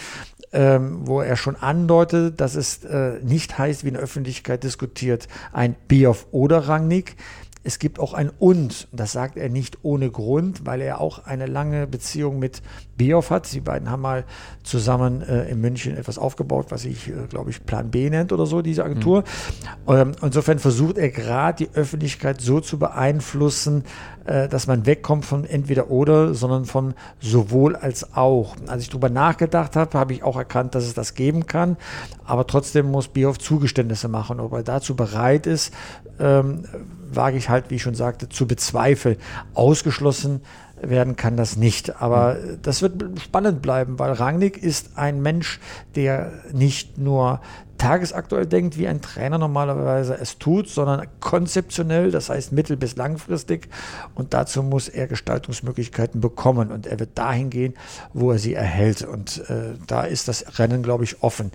ähm, 0.52 1.06
wo 1.06 1.20
er 1.20 1.36
schon 1.36 1.56
andeutet, 1.56 2.40
dass 2.40 2.54
es 2.54 2.84
äh, 2.84 3.20
nicht 3.22 3.58
heißt, 3.58 3.84
wie 3.84 3.88
in 3.88 3.94
der 3.94 4.02
Öffentlichkeit 4.02 4.64
diskutiert, 4.64 5.28
ein 5.52 5.76
Bioff 5.86 6.26
oder 6.32 6.68
Rangnick. 6.68 7.16
Es 7.62 7.78
gibt 7.78 8.00
auch 8.00 8.14
ein 8.14 8.30
Und. 8.38 8.88
Das 8.90 9.12
sagt 9.12 9.36
er 9.36 9.50
nicht 9.50 9.78
ohne 9.82 10.10
Grund, 10.10 10.64
weil 10.64 10.80
er 10.80 11.00
auch 11.00 11.26
eine 11.26 11.46
lange 11.46 11.86
Beziehung 11.86 12.38
mit 12.38 12.62
Bioff 12.96 13.30
hat. 13.30 13.52
Die 13.52 13.60
beiden 13.60 13.90
haben 13.90 14.00
mal 14.00 14.24
zusammen 14.62 15.20
äh, 15.22 15.50
in 15.50 15.60
München 15.60 15.96
etwas 15.96 16.16
aufgebaut, 16.16 16.66
was 16.70 16.82
sich, 16.82 17.08
äh, 17.08 17.26
glaube 17.28 17.50
ich, 17.50 17.64
Plan 17.66 17.90
B 17.90 18.08
nennt 18.08 18.32
oder 18.32 18.46
so, 18.46 18.62
diese 18.62 18.84
Agentur. 18.84 19.24
Mhm. 19.86 19.92
Ähm, 19.94 20.12
insofern 20.22 20.58
versucht 20.58 20.96
er 20.96 21.10
gerade 21.10 21.66
die 21.66 21.74
Öffentlichkeit 21.74 22.40
so 22.40 22.60
zu 22.60 22.78
beeinflussen, 22.78 23.84
äh, 24.24 24.48
dass 24.48 24.66
man 24.66 24.86
wegkommt 24.86 25.26
von 25.26 25.44
entweder 25.44 25.90
oder, 25.90 26.32
sondern 26.32 26.64
von 26.64 26.94
sowohl 27.20 27.76
als 27.76 28.14
auch. 28.14 28.56
Als 28.68 28.82
ich 28.84 28.88
darüber 28.88 29.10
nachgedacht 29.10 29.76
habe, 29.76 29.98
habe 29.98 30.14
ich 30.14 30.22
auch 30.22 30.36
erkannt, 30.36 30.74
dass 30.74 30.84
es 30.84 30.94
das 30.94 31.14
geben 31.14 31.46
kann. 31.46 31.76
Aber 32.24 32.46
trotzdem 32.46 32.90
muss 32.90 33.08
Bioff 33.08 33.38
Zugeständnisse 33.38 34.08
machen. 34.08 34.40
Ob 34.40 34.52
er 34.54 34.62
dazu 34.62 34.96
bereit 34.96 35.46
ist, 35.46 35.74
ähm, 36.18 36.64
wage 37.14 37.36
ich 37.36 37.48
halt, 37.48 37.70
wie 37.70 37.76
ich 37.76 37.82
schon 37.82 37.94
sagte, 37.94 38.28
zu 38.28 38.46
bezweifeln. 38.46 39.16
Ausgeschlossen 39.54 40.42
werden 40.82 41.16
kann 41.16 41.36
das 41.36 41.56
nicht. 41.56 42.00
Aber 42.00 42.36
das 42.62 42.82
wird 42.82 43.20
spannend 43.20 43.62
bleiben, 43.62 43.98
weil 43.98 44.12
Rangnick 44.12 44.62
ist 44.62 44.96
ein 44.96 45.20
Mensch, 45.22 45.60
der 45.94 46.32
nicht 46.52 46.98
nur 46.98 47.40
tagesaktuell 47.80 48.46
denkt, 48.46 48.76
wie 48.76 48.86
ein 48.86 49.00
Trainer 49.00 49.38
normalerweise 49.38 50.14
es 50.14 50.36
tut, 50.36 50.68
sondern 50.68 51.06
konzeptionell, 51.20 52.10
das 52.10 52.28
heißt 52.28 52.52
mittel- 52.52 52.76
bis 52.76 52.96
langfristig. 52.96 53.68
Und 54.14 54.34
dazu 54.34 54.62
muss 54.62 54.88
er 54.88 55.06
Gestaltungsmöglichkeiten 55.06 56.20
bekommen. 56.20 56.70
Und 56.72 56.86
er 56.86 57.00
wird 57.00 57.16
dahin 57.16 57.48
gehen, 57.48 57.74
wo 58.12 58.32
er 58.32 58.38
sie 58.38 58.52
erhält. 58.52 59.02
Und 59.02 59.48
äh, 59.48 59.74
da 59.86 60.02
ist 60.02 60.28
das 60.28 60.58
Rennen, 60.58 60.82
glaube 60.82 61.04
ich, 61.04 61.22
offen. 61.22 61.52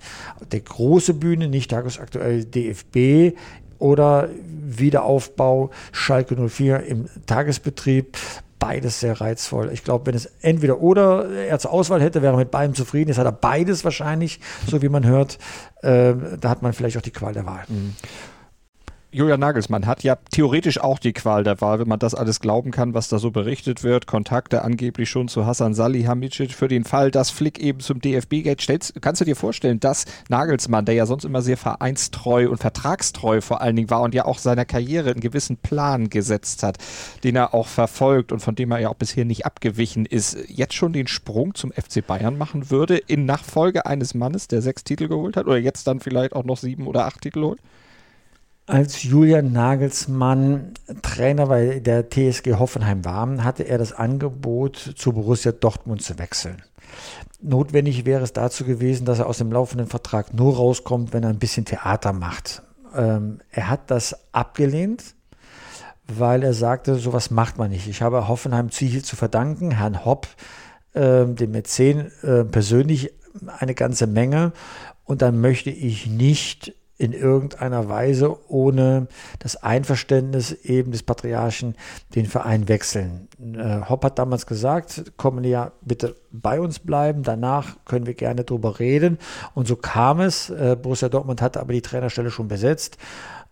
Die 0.50 0.62
große 0.62 1.14
Bühne, 1.14 1.48
nicht 1.48 1.70
tagesaktuell 1.70 2.44
DFB, 2.44 3.36
oder 3.78 4.28
Wiederaufbau 4.66 5.70
Schalke 5.92 6.36
04 6.48 6.80
im 6.80 7.08
Tagesbetrieb 7.26 8.16
beides 8.58 9.00
sehr 9.00 9.20
reizvoll. 9.20 9.70
Ich 9.72 9.84
glaube, 9.84 10.06
wenn 10.06 10.14
es 10.14 10.26
entweder 10.40 10.80
oder 10.80 11.30
er 11.30 11.58
zur 11.58 11.72
Auswahl 11.72 12.00
hätte, 12.00 12.22
wäre 12.22 12.34
er 12.34 12.38
mit 12.38 12.50
beidem 12.50 12.74
zufrieden. 12.74 13.08
Jetzt 13.08 13.18
hat 13.18 13.26
er 13.26 13.32
beides 13.32 13.84
wahrscheinlich, 13.84 14.40
so 14.66 14.82
wie 14.82 14.88
man 14.88 15.06
hört. 15.06 15.38
Äh, 15.82 16.14
da 16.40 16.48
hat 16.48 16.62
man 16.62 16.72
vielleicht 16.72 16.96
auch 16.96 17.02
die 17.02 17.10
Qual 17.10 17.32
der 17.32 17.46
Wahl. 17.46 17.64
Mhm. 17.68 17.94
Julian 19.16 19.40
Nagelsmann 19.40 19.86
hat 19.86 20.02
ja 20.02 20.18
theoretisch 20.30 20.78
auch 20.78 20.98
die 20.98 21.14
Qual 21.14 21.42
der 21.42 21.62
Wahl, 21.62 21.78
wenn 21.78 21.88
man 21.88 21.98
das 21.98 22.14
alles 22.14 22.38
glauben 22.38 22.70
kann, 22.70 22.92
was 22.92 23.08
da 23.08 23.18
so 23.18 23.30
berichtet 23.30 23.82
wird. 23.82 24.06
Kontakte 24.06 24.60
angeblich 24.60 25.08
schon 25.08 25.28
zu 25.28 25.46
Hassan 25.46 25.72
Salihamidzic 25.72 26.52
für 26.52 26.68
den 26.68 26.84
Fall, 26.84 27.10
dass 27.10 27.30
Flick 27.30 27.58
eben 27.58 27.80
zum 27.80 28.02
DFB 28.02 28.42
geht. 28.42 28.60
Stellst, 28.60 29.00
kannst 29.00 29.22
du 29.22 29.24
dir 29.24 29.34
vorstellen, 29.34 29.80
dass 29.80 30.04
Nagelsmann, 30.28 30.84
der 30.84 30.96
ja 30.96 31.06
sonst 31.06 31.24
immer 31.24 31.40
sehr 31.40 31.56
vereinstreu 31.56 32.50
und 32.50 32.58
vertragstreu 32.58 33.40
vor 33.40 33.62
allen 33.62 33.76
Dingen 33.76 33.88
war 33.88 34.02
und 34.02 34.14
ja 34.14 34.26
auch 34.26 34.36
seiner 34.36 34.66
Karriere 34.66 35.12
einen 35.12 35.20
gewissen 35.20 35.56
Plan 35.56 36.10
gesetzt 36.10 36.62
hat, 36.62 36.76
den 37.24 37.36
er 37.36 37.54
auch 37.54 37.68
verfolgt 37.68 38.32
und 38.32 38.40
von 38.40 38.54
dem 38.54 38.70
er 38.70 38.80
ja 38.80 38.90
auch 38.90 38.96
bisher 38.96 39.24
nicht 39.24 39.46
abgewichen 39.46 40.04
ist, 40.04 40.36
jetzt 40.46 40.74
schon 40.74 40.92
den 40.92 41.06
Sprung 41.06 41.54
zum 41.54 41.72
FC 41.72 42.06
Bayern 42.06 42.36
machen 42.36 42.70
würde 42.70 42.98
in 42.98 43.24
Nachfolge 43.24 43.86
eines 43.86 44.12
Mannes, 44.12 44.46
der 44.46 44.60
sechs 44.60 44.84
Titel 44.84 45.08
geholt 45.08 45.38
hat 45.38 45.46
oder 45.46 45.56
jetzt 45.56 45.86
dann 45.86 46.00
vielleicht 46.00 46.36
auch 46.36 46.44
noch 46.44 46.58
sieben 46.58 46.86
oder 46.86 47.06
acht 47.06 47.22
Titel 47.22 47.40
holt? 47.40 47.60
Als 48.68 49.04
Julian 49.04 49.52
Nagelsmann 49.52 50.74
Trainer 51.02 51.46
bei 51.46 51.78
der 51.78 52.10
TSG 52.10 52.54
Hoffenheim 52.54 53.04
war, 53.04 53.44
hatte 53.44 53.62
er 53.62 53.78
das 53.78 53.92
Angebot, 53.92 54.94
zu 54.96 55.12
Borussia 55.12 55.52
Dortmund 55.52 56.02
zu 56.02 56.18
wechseln. 56.18 56.62
Notwendig 57.40 58.04
wäre 58.06 58.24
es 58.24 58.32
dazu 58.32 58.64
gewesen, 58.64 59.04
dass 59.04 59.20
er 59.20 59.28
aus 59.28 59.38
dem 59.38 59.52
laufenden 59.52 59.86
Vertrag 59.86 60.34
nur 60.34 60.56
rauskommt, 60.56 61.12
wenn 61.12 61.22
er 61.22 61.28
ein 61.30 61.38
bisschen 61.38 61.64
Theater 61.64 62.12
macht. 62.12 62.62
Ähm, 62.96 63.38
er 63.52 63.68
hat 63.68 63.88
das 63.88 64.16
abgelehnt, 64.32 65.14
weil 66.08 66.42
er 66.42 66.52
sagte, 66.52 66.96
sowas 66.96 67.30
macht 67.30 67.58
man 67.58 67.70
nicht. 67.70 67.86
Ich 67.86 68.02
habe 68.02 68.26
Hoffenheim 68.26 68.70
viel 68.70 69.04
zu 69.04 69.14
verdanken, 69.14 69.70
Herrn 69.70 70.04
Hopp, 70.04 70.26
äh, 70.92 71.24
dem 71.24 71.52
Mäzen, 71.52 72.10
äh, 72.22 72.42
persönlich 72.42 73.12
eine 73.58 73.74
ganze 73.74 74.08
Menge. 74.08 74.52
Und 75.04 75.22
dann 75.22 75.40
möchte 75.40 75.70
ich 75.70 76.08
nicht 76.08 76.74
in 76.98 77.12
irgendeiner 77.12 77.88
Weise 77.88 78.38
ohne 78.48 79.08
das 79.38 79.56
Einverständnis 79.62 80.52
eben 80.52 80.92
des 80.92 81.02
Patriarchen 81.02 81.74
den 82.14 82.26
Verein 82.26 82.68
wechseln. 82.68 83.28
Äh, 83.40 83.82
Hopp 83.88 84.04
hat 84.04 84.18
damals 84.18 84.46
gesagt, 84.46 85.12
kommen 85.16 85.44
ja 85.44 85.72
bitte 85.82 86.16
bei 86.32 86.60
uns 86.60 86.78
bleiben, 86.78 87.22
danach 87.22 87.76
können 87.84 88.06
wir 88.06 88.14
gerne 88.14 88.44
drüber 88.44 88.78
reden. 88.78 89.18
Und 89.54 89.68
so 89.68 89.76
kam 89.76 90.20
es. 90.20 90.50
Äh, 90.50 90.76
Borussia 90.80 91.08
Dortmund 91.08 91.42
hatte 91.42 91.60
aber 91.60 91.72
die 91.72 91.82
Trainerstelle 91.82 92.30
schon 92.30 92.48
besetzt. 92.48 92.96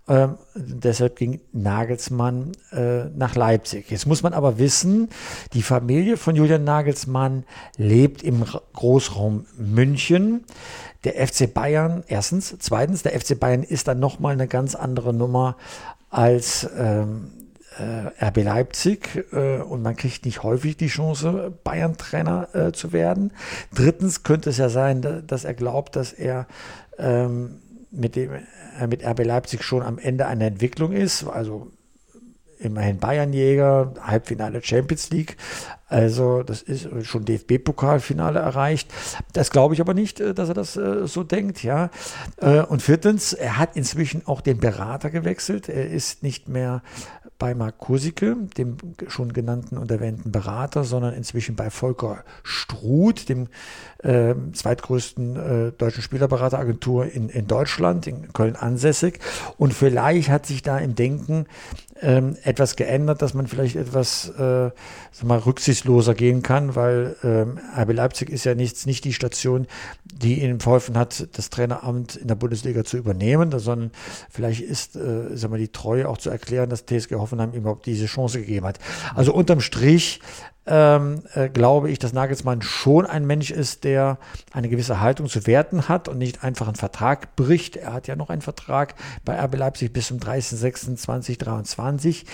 Ähm, 0.07 0.37
deshalb 0.55 1.17
ging 1.17 1.41
Nagelsmann 1.53 2.53
äh, 2.73 3.05
nach 3.17 3.37
Leipzig. 3.37 3.91
Jetzt 3.91 4.07
muss 4.07 4.23
man 4.23 4.35
aber 4.35 4.59
wissen, 4.59 5.09
die 5.55 5.63
Familie 5.63 6.19
von 6.19 6.37
Julian 6.37 6.65
Nagelsmann 6.65 7.45
lebt 7.79 8.23
im 8.23 8.45
Großraum 8.75 9.47
München 9.57 10.45
der 11.05 11.27
FC 11.27 11.53
Bayern, 11.53 12.05
erstens. 12.09 12.57
Zweitens, 12.59 13.03
der 13.03 13.19
FC 13.19 13.39
Bayern 13.39 13.63
ist 13.63 13.89
dann 13.89 14.01
nochmal 14.01 14.33
eine 14.33 14.49
ganz 14.49 14.75
andere 14.75 15.13
Nummer 15.13 15.57
als 16.11 16.69
ähm, 16.77 17.33
äh, 17.79 18.25
RB 18.27 18.45
Leipzig 18.45 19.25
äh, 19.33 19.59
und 19.59 19.83
man 19.83 19.97
kriegt 19.97 20.25
nicht 20.25 20.43
häufig 20.43 20.77
die 20.77 20.87
Chance, 20.87 21.53
Bayern-Trainer 21.65 22.49
äh, 22.55 22.73
zu 22.73 22.93
werden. 22.93 23.33
Drittens 23.75 24.23
könnte 24.23 24.51
es 24.51 24.59
ja 24.59 24.69
sein, 24.69 25.25
dass 25.27 25.45
er 25.45 25.55
glaubt, 25.55 25.97
dass 25.97 26.13
er 26.13 26.47
ähm, 26.99 27.61
mit, 27.91 28.17
dem, 28.17 28.33
äh, 28.33 28.87
mit 28.87 29.05
RB 29.05 29.25
Leipzig 29.25 29.63
schon 29.63 29.83
am 29.83 29.99
Ende 29.99 30.27
einer 30.27 30.47
Entwicklung 30.47 30.93
ist. 30.93 31.25
Also 31.25 31.71
immerhin 32.59 32.99
Bayernjäger, 32.99 33.95
Halbfinale 34.01 34.63
Champions 34.63 35.11
League. 35.11 35.37
Also 35.87 36.43
das 36.43 36.63
ist 36.63 36.89
schon 37.07 37.25
DFB-Pokalfinale 37.25 38.39
erreicht. 38.39 38.93
Das 39.33 39.51
glaube 39.51 39.75
ich 39.75 39.81
aber 39.81 39.95
nicht, 39.95 40.21
äh, 40.21 40.35
dass 40.35 40.49
er 40.49 40.55
das 40.55 40.77
äh, 40.77 41.07
so 41.07 41.25
denkt. 41.25 41.63
Ja. 41.63 41.91
Äh, 42.39 42.61
und 42.63 42.83
viertens, 42.83 43.33
er 43.33 43.59
hat 43.59 43.77
inzwischen 43.77 44.27
auch 44.27 44.41
den 44.41 44.59
Berater 44.59 45.11
gewechselt. 45.11 45.69
Er 45.69 45.91
ist 45.91 46.23
nicht 46.23 46.49
mehr 46.49 46.83
bei 47.39 47.55
Marc 47.55 47.79
Kursicke, 47.79 48.37
dem 48.57 48.77
schon 49.09 49.33
genannten 49.33 49.77
und 49.77 49.91
erwähnten 49.91 50.31
Berater, 50.31 50.85
sondern 50.85 51.15
inzwischen 51.15 51.57
bei 51.57 51.69
Volker 51.69 52.25
Struth, 52.43 53.29
dem 53.29 53.49
äh, 54.03 54.35
zweitgrößten 54.53 55.37
äh, 55.37 55.73
deutschen 55.73 56.03
Spielerberateragentur 56.03 57.07
in, 57.07 57.29
in 57.29 57.47
Deutschland, 57.47 58.07
in 58.07 58.33
Köln 58.33 58.57
ansässig. 58.57 59.19
Und 59.59 59.75
vielleicht 59.75 60.29
hat 60.29 60.47
sich 60.47 60.63
da 60.63 60.79
im 60.79 60.95
Denken 60.95 61.47
ähm, 62.01 62.37
etwas 62.45 62.77
geändert, 62.77 63.23
dass 63.23 63.35
man 63.35 63.47
vielleicht 63.47 63.77
etwas 63.77 64.29
äh, 64.39 64.71
mal, 65.23 65.39
rücksichtsloser 65.75 66.15
gehen 66.15 66.43
kann, 66.43 66.75
weil 66.77 67.17
ähm, 67.23 67.59
RB 67.77 67.93
Leipzig 67.93 68.31
ist 68.31 68.45
ja 68.45 68.55
nicht, 68.55 68.87
nicht 68.87 69.05
die 69.05 69.13
Station, 69.13 69.67
die 70.05 70.43
ihnen 70.43 70.61
verholfen 70.61 70.97
hat, 70.97 71.29
das 71.33 71.51
Traineramt 71.51 72.17
in 72.17 72.29
der 72.29 72.37
Bundesliga 72.37 72.85
zu 72.85 72.97
übernehmen, 72.97 73.51
sondern 73.59 73.91
vielleicht 74.31 74.63
ist 74.63 74.97
äh, 74.97 75.37
sag 75.37 75.51
mal, 75.51 75.59
die 75.59 75.69
Treue 75.69 76.09
auch 76.09 76.17
zu 76.19 76.31
erklären, 76.31 76.71
dass 76.71 76.87
TSG 76.87 77.17
Hoffenheim 77.17 77.53
überhaupt 77.53 77.85
diese 77.87 78.07
Chance 78.07 78.41
gegeben 78.41 78.67
hat. 78.67 78.79
Also 79.15 79.35
unterm 79.35 79.61
Strich 79.61 80.21
ähm, 80.67 81.25
äh, 81.35 81.51
glaube 81.51 81.91
ich, 81.91 81.99
dass 81.99 82.15
Nagelsmann 82.15 82.63
schon 82.63 83.05
ein 83.05 83.27
Mensch 83.27 83.51
ist, 83.51 83.85
der 83.85 84.17
eine 84.53 84.71
gewisse 84.71 85.01
Haltung 85.01 85.29
zu 85.29 85.47
werten 85.47 85.89
hat 85.89 86.09
und 86.09 86.17
nicht 86.19 86.43
einfach 86.43 86.69
einen 86.69 86.77
Vertrag 86.77 87.37
bricht. 87.37 87.77
Er 87.77 87.93
hat 87.93 88.07
ja 88.07 88.17
noch 88.17 88.31
einen 88.31 88.41
Vertrag 88.41 88.95
bei 89.25 89.39
RB 89.39 89.57
Leipzig 89.57 89.93
bis 89.93 90.07
zum 90.07 90.17
30.06.2023 90.19 92.25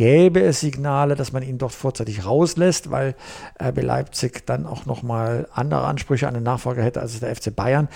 gäbe 0.00 0.40
es 0.40 0.60
Signale, 0.60 1.14
dass 1.14 1.32
man 1.32 1.42
ihn 1.42 1.58
dort 1.58 1.72
vorzeitig 1.72 2.24
rauslässt, 2.24 2.90
weil 2.90 3.14
RB 3.62 3.82
Leipzig 3.82 4.46
dann 4.46 4.64
auch 4.64 4.86
nochmal 4.86 5.46
andere 5.52 5.84
Ansprüche 5.84 6.26
an 6.26 6.32
den 6.32 6.42
Nachfolger 6.42 6.82
hätte 6.82 7.02
als 7.02 7.20
der 7.20 7.36
FC 7.36 7.54
Bayern, 7.54 7.86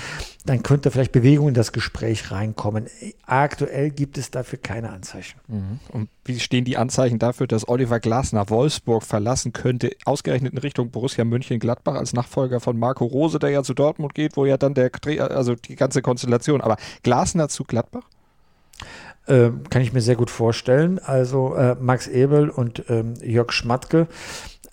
dann 0.45 0.62
könnte 0.62 0.90
vielleicht 0.90 1.12
Bewegung 1.12 1.49
in 1.49 1.55
das 1.55 1.73
Gespräch 1.73 2.31
reinkommen. 2.31 2.88
Aktuell 3.25 3.88
gibt 3.88 4.19
es 4.19 4.31
dafür 4.31 4.59
keine 4.59 4.90
Anzeichen. 4.90 5.40
Mhm. 5.49 5.81
Und 5.93 6.11
wie 6.27 6.38
stehen 6.40 6.67
die 6.67 6.77
Anzeichen 6.77 7.19
dafür, 7.19 7.47
dass 7.47 7.67
Oliver 7.67 8.01
Glasner 8.01 8.51
Wolfsburg 8.51 9.03
verlassen 9.03 9.55
könnte, 9.55 9.93
ausgerechnet 10.05 10.53
in 10.53 10.59
Richtung 10.59 10.90
Borussia 10.90 11.25
München-Gladbach 11.25 11.95
als 11.95 12.12
Nachfolger 12.12 12.61
von 12.61 12.79
Marco 12.79 13.07
Rose, 13.07 13.38
der 13.38 13.49
ja 13.49 13.62
zu 13.62 13.73
Dortmund 13.73 14.14
geht, 14.14 14.37
wo 14.37 14.45
ja 14.45 14.59
dann 14.59 14.75
der, 14.75 14.90
also 15.31 15.55
die 15.55 15.75
ganze 15.75 16.03
Konstellation, 16.03 16.61
aber 16.61 16.77
Glasner 17.03 17.49
zu 17.49 17.64
Gladbach? 17.64 18.05
Äh, 19.27 19.51
kann 19.71 19.83
ich 19.83 19.93
mir 19.93 20.03
sehr 20.03 20.17
gut 20.17 20.31
vorstellen. 20.31 20.99
Also 20.99 21.55
äh, 21.55 21.77
Max 21.81 22.07
Ebel 22.07 22.51
und 22.51 22.85
ähm, 22.89 23.15
Jörg 23.23 23.53
Schmatke 23.53 24.07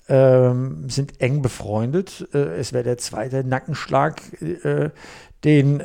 ähm, 0.10 0.90
sind 0.90 1.22
eng 1.22 1.42
befreundet. 1.42 2.28
Äh, 2.34 2.60
es 2.60 2.74
wäre 2.74 2.84
der 2.84 2.98
zweite 2.98 3.46
Nackenschlag, 3.46 4.22
äh, 4.42 4.90
den 5.46 5.84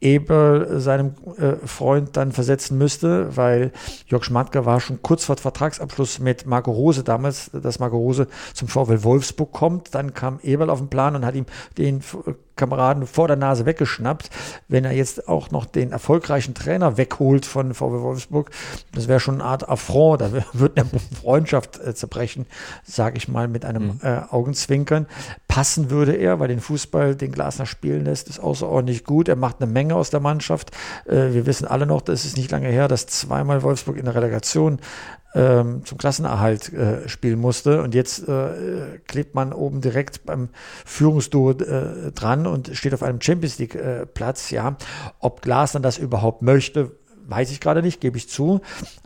Eber 0.00 0.80
seinem 0.80 1.14
äh, 1.36 1.64
Freund 1.66 2.16
dann 2.16 2.32
versetzen 2.32 2.76
müsste, 2.76 3.36
weil 3.36 3.70
Jörg 4.06 4.24
Schmatke 4.24 4.66
war 4.66 4.80
schon 4.80 5.00
kurz 5.00 5.24
vor 5.24 5.36
Vertragsabschluss 5.36 6.18
mit 6.18 6.44
Marco 6.44 6.72
Rose 6.72 7.04
damals, 7.04 7.50
dass 7.52 7.78
Marco 7.78 7.98
Rose 7.98 8.26
zum 8.52 8.66
VfL 8.66 9.04
Wolfsburg 9.04 9.52
kommt. 9.52 9.94
Dann 9.94 10.12
kam 10.12 10.40
Eberl 10.42 10.70
auf 10.70 10.80
den 10.80 10.88
Plan 10.88 11.14
und 11.14 11.24
hat 11.24 11.36
ihm 11.36 11.46
den 11.78 12.00
Kameraden 12.56 13.06
vor 13.06 13.28
der 13.28 13.36
Nase 13.36 13.66
weggeschnappt. 13.66 14.30
Wenn 14.68 14.84
er 14.84 14.92
jetzt 14.92 15.28
auch 15.28 15.50
noch 15.50 15.64
den 15.64 15.92
erfolgreichen 15.92 16.54
Trainer 16.54 16.96
wegholt 16.96 17.46
von 17.46 17.74
VW 17.74 18.02
Wolfsburg, 18.02 18.50
das 18.94 19.08
wäre 19.08 19.20
schon 19.20 19.36
eine 19.36 19.44
Art 19.44 19.68
Affront, 19.68 20.20
da 20.20 20.30
wird 20.52 20.78
eine 20.78 20.88
Freundschaft 21.20 21.80
äh, 21.80 21.94
zerbrechen, 21.94 22.46
sage 22.84 23.16
ich 23.16 23.28
mal 23.28 23.48
mit 23.48 23.64
einem 23.64 23.84
mhm. 23.84 24.00
äh, 24.02 24.20
Augenzwinkern. 24.30 25.06
Passen 25.48 25.90
würde 25.90 26.12
er, 26.12 26.40
weil 26.40 26.48
den 26.48 26.60
Fußball, 26.60 27.14
den 27.14 27.32
Glasner 27.32 27.66
spielen 27.66 28.04
lässt, 28.04 28.28
ist 28.28 28.40
außerordentlich 28.40 29.04
gut. 29.04 29.28
Er 29.28 29.36
macht 29.36 29.60
eine 29.60 29.70
Menge 29.70 29.94
aus 29.94 30.10
der 30.10 30.20
Mannschaft. 30.20 30.70
Äh, 31.06 31.32
wir 31.32 31.46
wissen 31.46 31.66
alle 31.66 31.86
noch, 31.86 32.00
das 32.00 32.24
ist 32.24 32.36
nicht 32.36 32.50
lange 32.50 32.68
her, 32.68 32.88
dass 32.88 33.06
zweimal 33.06 33.62
Wolfsburg 33.62 33.96
in 33.96 34.04
der 34.04 34.14
Relegation 34.14 34.78
ähm, 35.34 35.84
zum 35.84 35.98
Klassenerhalt 35.98 36.72
äh, 36.72 37.08
spielen 37.08 37.40
musste. 37.40 37.82
Und 37.82 37.94
jetzt 37.94 38.28
äh, 38.28 38.98
klebt 39.06 39.34
man 39.34 39.52
oben 39.52 39.80
direkt 39.80 40.24
beim 40.26 40.48
Führungsduo 40.84 41.52
äh, 41.52 42.12
dran 42.12 42.46
und 42.46 42.76
steht 42.76 42.94
auf 42.94 43.02
einem 43.02 43.20
Champions 43.20 43.58
League-Platz. 43.58 44.52
Äh, 44.52 44.54
ja, 44.54 44.76
ob 45.18 45.42
Glas 45.42 45.72
dann 45.72 45.82
das 45.82 45.98
überhaupt 45.98 46.42
möchte, 46.42 46.92
weiß 47.28 47.50
ich 47.50 47.60
gerade 47.60 47.82
nicht, 47.82 48.00
gebe 48.00 48.16
ich 48.16 48.28
zu. 48.28 48.60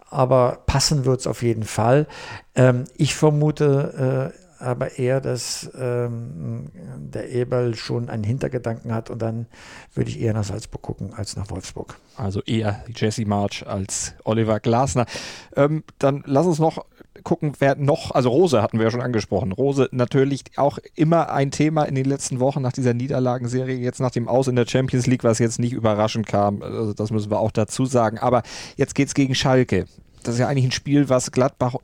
Aber 0.08 0.62
passen 0.66 1.04
wird 1.04 1.20
es 1.20 1.26
auf 1.26 1.42
jeden 1.42 1.64
Fall. 1.64 2.06
Ähm, 2.54 2.84
ich 2.96 3.14
vermute 3.14 4.32
äh, 4.32 4.45
aber 4.66 4.98
eher, 4.98 5.20
dass 5.20 5.70
ähm, 5.79 6.70
der 6.98 7.31
Eberl 7.31 7.74
schon 7.74 8.09
einen 8.09 8.24
Hintergedanken 8.24 8.92
hat 8.92 9.11
und 9.11 9.20
dann 9.22 9.46
würde 9.94 10.11
ich 10.11 10.20
eher 10.20 10.35
nach 10.35 10.44
Salzburg 10.44 10.83
gucken 10.83 11.14
als 11.14 11.37
nach 11.37 11.50
Wolfsburg. 11.50 11.98
Also 12.16 12.42
eher 12.42 12.85
Jesse 12.94 13.26
March 13.26 13.66
als 13.66 14.14
Oliver 14.24 14.61
Glasner. 14.61 15.07
Ähm, 15.55 15.85
dann 15.98 16.22
lass 16.26 16.46
uns 16.46 16.59
noch 16.59 16.85
gucken, 17.22 17.52
wer 17.59 17.76
noch, 17.76 18.11
also 18.12 18.29
Rose 18.29 18.62
hatten 18.62 18.79
wir 18.79 18.85
ja 18.85 18.90
schon 18.90 19.00
angesprochen. 19.00 19.52
Rose 19.52 19.88
natürlich 19.92 20.42
auch 20.57 20.79
immer 20.94 21.31
ein 21.31 21.50
Thema 21.50 21.85
in 21.85 21.94
den 21.94 22.05
letzten 22.05 22.40
Wochen 22.40 22.62
nach 22.62 22.72
dieser 22.72 22.94
Niederlagenserie, 22.94 23.76
jetzt 23.76 24.00
nach 24.00 24.11
dem 24.11 24.29
Aus 24.29 24.48
in 24.48 24.57
der 24.57 24.66
Champions 24.66 25.07
League, 25.07 25.24
was 25.24 25.38
jetzt 25.38 25.59
nicht 25.59 25.72
überraschend 25.72 26.26
kam. 26.26 26.62
Also 26.62 26.92
das 26.92 27.11
müssen 27.11 27.31
wir 27.31 27.40
auch 27.40 27.52
dazu 27.52 27.87
sagen. 27.87 28.18
Aber 28.18 28.42
jetzt 28.76 28.94
geht 28.94 29.09
es 29.09 29.14
gegen 29.14 29.35
Schalke. 29.35 29.87
Das 30.22 30.35
ist 30.35 30.40
ja 30.40 30.48
eigentlich 30.48 30.66
ein 30.66 30.72
Spiel, 30.72 31.09
was 31.09 31.33
Gladbach 31.33 31.76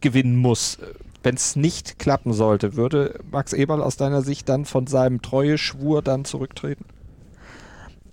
gewinnen 0.00 0.36
muss. 0.36 0.78
Wenn 1.22 1.34
es 1.36 1.56
nicht 1.56 1.98
klappen 1.98 2.32
sollte, 2.32 2.76
würde 2.76 3.20
Max 3.30 3.52
Eberl 3.52 3.82
aus 3.82 3.96
deiner 3.96 4.22
Sicht 4.22 4.48
dann 4.48 4.64
von 4.64 4.86
seinem 4.86 5.22
Treueschwur 5.22 6.02
dann 6.02 6.24
zurücktreten? 6.24 6.84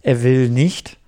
Er 0.01 0.23
will 0.23 0.49
nicht. 0.49 0.99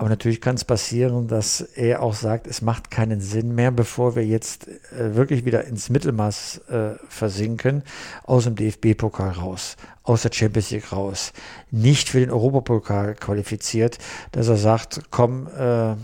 Aber 0.00 0.08
natürlich 0.08 0.40
kann 0.40 0.54
es 0.54 0.64
passieren, 0.64 1.28
dass 1.28 1.60
er 1.60 2.00
auch 2.00 2.14
sagt, 2.14 2.46
es 2.46 2.62
macht 2.62 2.90
keinen 2.90 3.20
Sinn 3.20 3.54
mehr, 3.54 3.70
bevor 3.70 4.16
wir 4.16 4.24
jetzt 4.24 4.66
äh, 4.66 5.14
wirklich 5.14 5.44
wieder 5.44 5.64
ins 5.64 5.90
Mittelmaß 5.90 6.62
äh, 6.70 6.90
versinken, 7.06 7.82
aus 8.24 8.44
dem 8.44 8.56
DFB-Pokal 8.56 9.32
raus, 9.32 9.76
aus 10.02 10.22
der 10.22 10.32
Champions 10.32 10.70
League 10.70 10.90
raus, 10.90 11.34
nicht 11.70 12.08
für 12.08 12.18
den 12.18 12.30
Europapokal 12.30 13.14
qualifiziert, 13.14 13.98
dass 14.32 14.48
er 14.48 14.56
sagt, 14.56 15.02
komm, 15.10 15.48
äh, 15.48 15.90
äh 15.90 15.96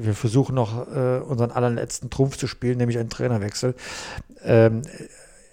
wir 0.00 0.14
versuchen 0.14 0.56
noch 0.56 0.88
äh, 0.88 1.20
unseren 1.20 1.52
allerletzten 1.52 2.10
Trumpf 2.10 2.38
zu 2.38 2.48
spielen, 2.48 2.78
nämlich 2.78 2.98
einen 2.98 3.08
Trainerwechsel. 3.08 3.76
Ähm, 4.44 4.82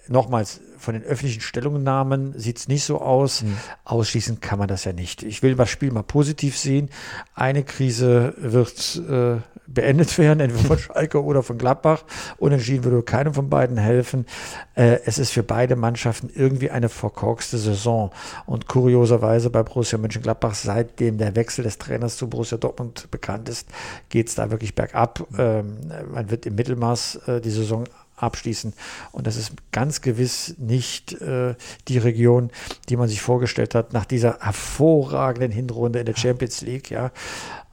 nochmals, 0.08 0.60
von 0.78 0.94
den 0.94 1.02
öffentlichen 1.02 1.40
Stellungnahmen 1.40 2.38
sieht 2.38 2.58
es 2.58 2.68
nicht 2.68 2.84
so 2.84 3.00
aus. 3.00 3.42
Mhm. 3.42 3.56
Ausschließen 3.84 4.40
kann 4.40 4.58
man 4.58 4.68
das 4.68 4.84
ja 4.84 4.92
nicht. 4.92 5.22
Ich 5.22 5.42
will 5.42 5.54
das 5.56 5.70
Spiel 5.70 5.90
mal 5.90 6.02
positiv 6.02 6.56
sehen. 6.56 6.90
Eine 7.34 7.64
Krise 7.64 8.34
wird 8.36 9.02
äh, 9.08 9.38
beendet 9.66 10.16
werden, 10.18 10.40
entweder 10.40 10.64
von 10.64 10.78
Schalke 10.78 11.22
oder 11.24 11.42
von 11.42 11.58
Gladbach. 11.58 12.04
Unentschieden 12.38 12.84
würde 12.84 13.02
keinem 13.02 13.34
von 13.34 13.50
beiden 13.50 13.78
helfen. 13.78 14.26
Äh, 14.74 15.00
es 15.06 15.18
ist 15.18 15.32
für 15.32 15.42
beide 15.42 15.76
Mannschaften 15.76 16.30
irgendwie 16.32 16.70
eine 16.70 16.88
verkorkste 16.88 17.58
Saison. 17.58 18.10
Und 18.44 18.68
kurioserweise 18.68 19.50
bei 19.50 19.62
Borussia 19.62 19.98
Mönchengladbach, 19.98 20.54
seitdem 20.54 21.18
der 21.18 21.34
Wechsel 21.36 21.64
des 21.64 21.78
Trainers 21.78 22.16
zu 22.16 22.28
Borussia 22.28 22.58
Dortmund 22.58 23.10
bekannt 23.10 23.48
ist, 23.48 23.68
geht 24.08 24.28
es 24.28 24.34
da 24.34 24.50
wirklich 24.50 24.74
bergab. 24.74 25.26
Ähm, 25.38 25.78
man 26.12 26.30
wird 26.30 26.46
im 26.46 26.54
Mittelmaß 26.54 27.16
äh, 27.26 27.40
die 27.40 27.50
Saison 27.50 27.84
abschließen. 28.16 28.72
Und 29.12 29.26
das 29.26 29.36
ist 29.36 29.52
ganz 29.72 30.00
gewiss 30.00 30.54
nicht 30.58 31.12
äh, 31.20 31.54
die 31.88 31.98
Region, 31.98 32.50
die 32.88 32.96
man 32.96 33.08
sich 33.08 33.22
vorgestellt 33.22 33.74
hat 33.74 33.92
nach 33.92 34.04
dieser 34.04 34.38
hervorragenden 34.40 35.52
Hinrunde 35.52 36.00
in 36.00 36.06
der 36.06 36.16
Champions 36.16 36.62
League. 36.62 36.90
Ja, 36.90 37.12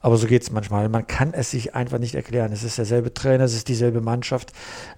aber 0.04 0.18
so 0.18 0.26
geht 0.26 0.42
es 0.42 0.50
manchmal. 0.50 0.90
Man 0.90 1.06
kann 1.06 1.32
es 1.32 1.50
sich 1.50 1.74
einfach 1.74 1.98
nicht 1.98 2.14
erklären. 2.14 2.52
Es 2.52 2.62
ist 2.62 2.76
derselbe 2.76 3.14
Trainer, 3.14 3.44
es 3.44 3.54
ist 3.54 3.68
dieselbe 3.68 4.02
Mannschaft. 4.02 4.52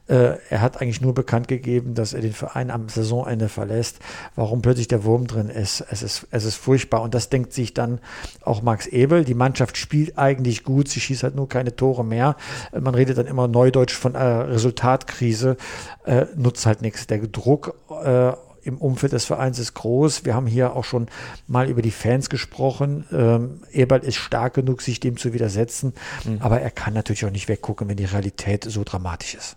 Äh, 0.09 0.39
er 0.51 0.61
hat 0.61 0.81
eigentlich 0.81 1.01
nur 1.01 1.15
bekannt 1.15 1.47
gegeben, 1.47 1.95
dass 1.95 2.13
er 2.13 2.23
den 2.23 2.33
Verein 2.33 2.73
am 2.73 2.89
Saisonende 2.89 3.49
verlässt. 3.49 4.01
Warum 4.35 4.63
plötzlich 4.63 4.89
der 4.89 5.05
Wurm 5.05 5.29
drin 5.29 5.49
ist, 5.49 5.81
es 5.93 6.03
ist, 6.03 6.27
es 6.33 6.45
ist 6.45 6.57
furchtbar. 6.57 7.03
Und 7.03 7.15
das 7.15 7.29
denkt 7.29 7.53
sich 7.53 7.73
dann 7.73 8.01
auch 8.43 8.63
Max 8.63 8.89
Ebel. 8.89 9.25
Die 9.25 9.35
Mannschaft 9.35 9.77
spielt 9.77 10.19
eigentlich 10.19 10.65
gut, 10.65 10.89
sie 10.89 10.99
schießt 10.99 11.23
halt 11.23 11.37
nur 11.37 11.49
keine 11.49 11.77
Tore 11.77 12.05
mehr. 12.05 12.35
Äh, 12.73 12.81
man 12.81 12.97
redet 12.97 13.17
dann 13.17 13.29
immer 13.29 13.47
neudeutsch 13.47 13.95
von 13.95 14.17
einer 14.17 14.49
Resultatkrise, 14.49 15.57
äh, 16.05 16.27
nutzt 16.35 16.67
halt 16.67 16.83
nichts. 16.83 17.07
Der 17.07 17.19
Druck 17.19 17.77
äh, 17.91 18.33
im 18.67 18.79
Umfeld 18.79 19.13
des 19.13 19.25
Vereins 19.25 19.59
ist 19.59 19.75
groß. 19.75 20.25
Wir 20.25 20.35
haben 20.35 20.47
hier 20.47 20.75
auch 20.75 20.85
schon 20.85 21.07
mal 21.47 21.69
über 21.69 21.83
die 21.83 21.91
Fans 21.91 22.29
gesprochen. 22.29 23.05
Ähm, 23.13 23.63
Eberl 23.73 24.01
ist 24.01 24.17
stark 24.17 24.55
genug, 24.55 24.83
sich 24.83 25.01
dem 25.01 25.17
zu 25.17 25.33
widersetzen, 25.33 25.95
mhm. 26.25 26.39
aber 26.41 26.61
er 26.61 26.71
kann 26.71 26.95
natürlich 26.95 27.25
auch 27.25 27.31
nicht 27.31 27.49
weggucken, 27.49 27.89
wenn 27.89 27.97
die 27.97 28.05
Realität 28.05 28.65
so 28.65 28.83
dramatisch 28.85 29.35
ist. 29.35 29.57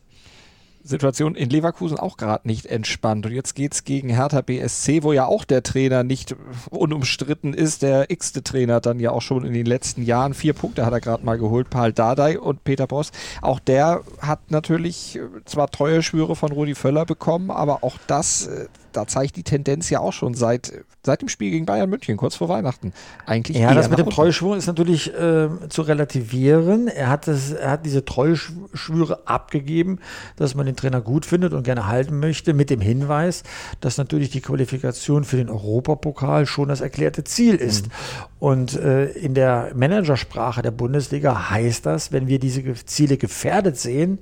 Situation 0.84 1.36
in 1.36 1.50
Leverkusen 1.50 1.98
auch 1.98 2.18
gerade 2.18 2.48
nicht 2.48 2.66
entspannt. 2.66 3.26
Und 3.26 3.34
jetzt 3.34 3.54
geht 3.54 3.74
es 3.74 3.84
gegen 3.84 4.10
Hertha 4.10 4.42
BSC, 4.42 5.04
wo 5.04 5.14
ja 5.14 5.26
auch 5.26 5.44
der 5.46 5.64
Trainer 5.64 6.04
nicht 6.04 6.36
unumstritten 6.70 7.54
ist. 7.54 7.82
Der 7.82 8.10
x-te 8.10 8.44
Trainer 8.44 8.80
dann 8.80 9.00
ja 9.00 9.12
auch 9.12 9.22
schon 9.22 9.46
in 9.46 9.54
den 9.54 9.66
letzten 9.66 10.04
Jahren 10.04 10.34
vier 10.34 10.54
Punkte 10.54 10.86
hat 10.86 10.94
er 10.94 11.02
gerade 11.02 11.26
mal 11.26 11.38
geholt, 11.38 11.70
Paul 11.70 11.94
Dardai 11.94 12.40
und 12.40 12.64
Peter 12.64 12.88
Boss. 12.88 13.12
Auch 13.42 13.60
der 13.60 14.02
hat 14.22 14.52
natürlich 14.52 15.18
äh, 15.18 15.22
zwar 15.46 15.70
treue 15.70 16.02
Schwüre 16.02 16.36
von 16.36 16.52
Rudi 16.52 16.76
Völler 16.76 17.06
bekommen, 17.06 17.52
aber 17.52 17.84
auch 17.84 17.98
das 18.08 18.48
äh, 18.48 18.68
da 18.92 19.08
zeigt 19.08 19.36
die 19.36 19.44
Tendenz 19.44 19.90
ja 19.90 20.00
auch 20.00 20.14
schon 20.14 20.34
seit, 20.34 20.74
seit 21.04 21.22
dem 21.22 21.30
Spiel 21.30 21.52
gegen 21.52 21.66
Bayern 21.66 21.90
München, 21.90 22.18
kurz 22.18 22.36
vor 22.36 22.50
Weihnachten. 22.50 22.94
Eigentlich 23.26 23.58
ja, 23.58 23.74
das 23.74 23.90
mit 23.90 24.00
dem 24.00 24.10
Treuschwur 24.10 24.58
ist 24.58 24.68
natürlich 24.68 25.14
äh, 25.14 25.50
zu 25.70 25.82
relativieren. 25.82 26.88
Er 26.88 27.10
hat, 27.10 27.28
das, 27.28 27.52
er 27.52 27.72
hat 27.72 27.86
diese 27.86 28.06
Treuschwüre 28.06 29.28
abgegeben, 29.28 30.00
dass 30.36 30.56
man 30.56 30.66
den 30.66 30.76
Trainer 30.76 31.02
gut 31.02 31.26
findet 31.26 31.54
und 31.54 31.64
gerne 31.64 31.88
halten 31.88 32.20
möchte, 32.20 32.54
mit 32.54 32.70
dem 32.70 32.82
Hinweis, 32.82 33.44
dass 33.82 33.98
natürlich 33.98 34.30
die 34.30 34.42
Qualifikation 34.42 35.24
für 35.24 35.38
den 35.38 35.50
Europapokal 35.50 36.46
schon 36.46 36.70
das 36.70 36.82
erklärte 36.82 37.24
Ziel 37.24 37.56
ist. 37.56 37.88
Mhm. 37.88 37.92
Und 38.40 38.78
äh, 38.78 39.06
in 39.12 39.34
der 39.34 39.72
Managersprache 39.76 40.62
der 40.62 40.72
Bundesliga 40.72 41.50
heißt 41.50 41.86
das, 41.86 42.12
wenn 42.12 42.28
wir 42.28 42.40
diese 42.40 42.74
Ziele 42.86 43.18
gefährdet 43.18 43.78
sehen, 43.78 44.20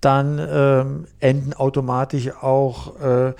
dann 0.00 0.40
ähm, 0.50 1.06
enden 1.20 1.52
automatisch 1.52 2.30
auch 2.40 2.98
äh, 3.00 3.28
äh, 3.28 3.34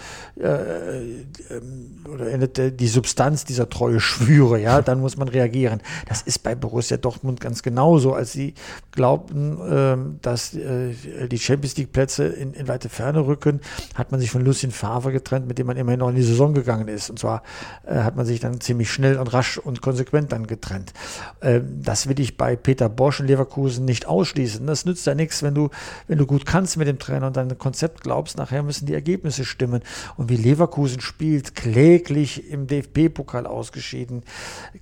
oder 2.12 2.30
endet 2.30 2.80
die 2.80 2.88
Substanz 2.88 3.44
dieser 3.44 3.68
treue 3.70 4.00
Schwüre, 4.00 4.60
ja, 4.60 4.82
dann 4.82 5.00
muss 5.00 5.16
man 5.16 5.28
reagieren. 5.28 5.80
Das 6.08 6.22
ist 6.22 6.40
bei 6.40 6.54
Borussia 6.54 6.96
Dortmund 6.96 7.40
ganz 7.40 7.62
genauso, 7.62 8.14
als 8.14 8.32
sie 8.32 8.54
glaubten, 8.92 9.58
ähm, 9.70 10.18
dass 10.22 10.54
äh, 10.54 10.92
die 11.30 11.38
Champions 11.38 11.76
League 11.76 11.92
Plätze 11.92 12.26
in, 12.26 12.52
in, 12.52 12.68
weite 12.68 12.88
Ferne 12.88 13.26
rücken, 13.26 13.60
hat 13.94 14.10
man 14.10 14.20
sich 14.20 14.30
von 14.30 14.44
Lucien 14.44 14.72
Favre 14.72 15.12
getrennt, 15.12 15.46
mit 15.46 15.58
dem 15.58 15.66
man 15.66 15.76
immerhin 15.76 16.00
noch 16.00 16.10
in 16.10 16.16
die 16.16 16.22
Saison 16.22 16.52
gegangen 16.52 16.88
ist. 16.88 17.08
Und 17.08 17.18
zwar 17.18 17.42
äh, 17.86 17.96
hat 18.00 18.16
man 18.16 18.26
sich 18.26 18.40
dann 18.40 18.60
ziemlich 18.60 18.90
schnell 18.90 19.18
und 19.18 19.32
rasch 19.32 19.58
und 19.58 19.80
konsequent 19.80 20.32
dann 20.32 20.46
getrennt. 20.46 20.92
Ähm, 21.40 21.80
das 21.82 22.08
will 22.08 22.20
ich 22.20 22.36
bei 22.36 22.56
Peter 22.56 22.88
Bosch 22.88 23.20
in 23.20 23.26
Leverkusen 23.26 23.84
nicht 23.84 24.06
ausschließen. 24.06 24.66
Das 24.66 24.84
nützt 24.84 25.06
ja 25.06 25.14
nichts, 25.14 25.42
wenn 25.42 25.54
du, 25.54 25.70
wenn 26.06 26.18
du 26.18 26.26
gut 26.26 26.44
kannst 26.50 26.76
mit 26.76 26.88
dem 26.88 26.98
Trainer 26.98 27.28
und 27.28 27.36
dein 27.36 27.58
Konzept 27.58 28.00
glaubst, 28.00 28.36
nachher 28.36 28.64
müssen 28.64 28.84
die 28.84 28.94
Ergebnisse 28.94 29.44
stimmen. 29.44 29.82
Und 30.16 30.30
wie 30.30 30.36
Leverkusen 30.36 31.00
spielt, 31.00 31.54
kläglich 31.54 32.50
im 32.50 32.66
DFB-Pokal 32.66 33.46
ausgeschieden, 33.46 34.24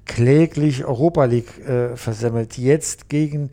kläglich 0.06 0.86
Europa 0.86 1.26
League 1.26 1.58
äh, 1.58 1.94
versemmelt, 1.94 2.56
jetzt 2.56 3.10
gegen 3.10 3.50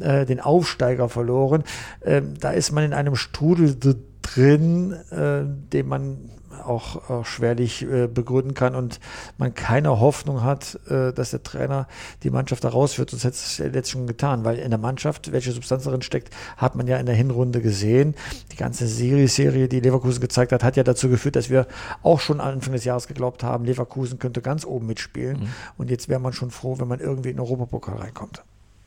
äh, 0.00 0.24
den 0.24 0.40
Aufsteiger 0.40 1.10
verloren. 1.10 1.62
Ähm, 2.02 2.32
da 2.40 2.52
ist 2.52 2.72
man 2.72 2.84
in 2.84 2.94
einem 2.94 3.16
Strudel 3.16 3.76
drin, 4.22 4.92
äh, 5.10 5.42
den 5.44 5.88
man 5.88 6.30
auch, 6.58 7.08
auch 7.10 7.24
schwerlich 7.24 7.82
äh, 7.82 8.06
begründen 8.06 8.54
kann 8.54 8.74
und 8.74 9.00
man 9.36 9.54
keine 9.54 10.00
Hoffnung 10.00 10.42
hat, 10.42 10.78
äh, 10.88 11.12
dass 11.12 11.30
der 11.30 11.42
Trainer 11.42 11.86
die 12.22 12.30
Mannschaft 12.30 12.64
da 12.64 12.68
rausführt. 12.68 13.10
Sonst 13.10 13.24
hätte 13.24 13.36
es 13.36 13.58
jetzt 13.58 13.90
schon 13.90 14.06
getan, 14.06 14.44
weil 14.44 14.58
in 14.58 14.70
der 14.70 14.78
Mannschaft, 14.78 15.32
welche 15.32 15.52
Substanz 15.52 15.84
darin 15.84 16.02
steckt, 16.02 16.34
hat 16.56 16.74
man 16.74 16.86
ja 16.86 16.96
in 16.98 17.06
der 17.06 17.14
Hinrunde 17.14 17.60
gesehen. 17.60 18.14
Die 18.52 18.56
ganze 18.56 18.86
Serie-Serie, 18.86 19.68
die 19.68 19.80
Leverkusen 19.80 20.20
gezeigt 20.20 20.52
hat, 20.52 20.64
hat 20.64 20.76
ja 20.76 20.82
dazu 20.82 21.08
geführt, 21.08 21.36
dass 21.36 21.50
wir 21.50 21.66
auch 22.02 22.20
schon 22.20 22.40
Anfang 22.40 22.72
des 22.72 22.84
Jahres 22.84 23.06
geglaubt 23.06 23.42
haben, 23.42 23.64
Leverkusen 23.64 24.18
könnte 24.18 24.42
ganz 24.42 24.64
oben 24.64 24.86
mitspielen. 24.86 25.40
Mhm. 25.40 25.48
Und 25.76 25.90
jetzt 25.90 26.08
wäre 26.08 26.20
man 26.20 26.32
schon 26.32 26.50
froh, 26.50 26.78
wenn 26.78 26.88
man 26.88 27.00
irgendwie 27.00 27.30
in 27.30 27.36
den 27.36 27.40
Europapokal 27.40 27.96
reinkommt. 27.96 28.42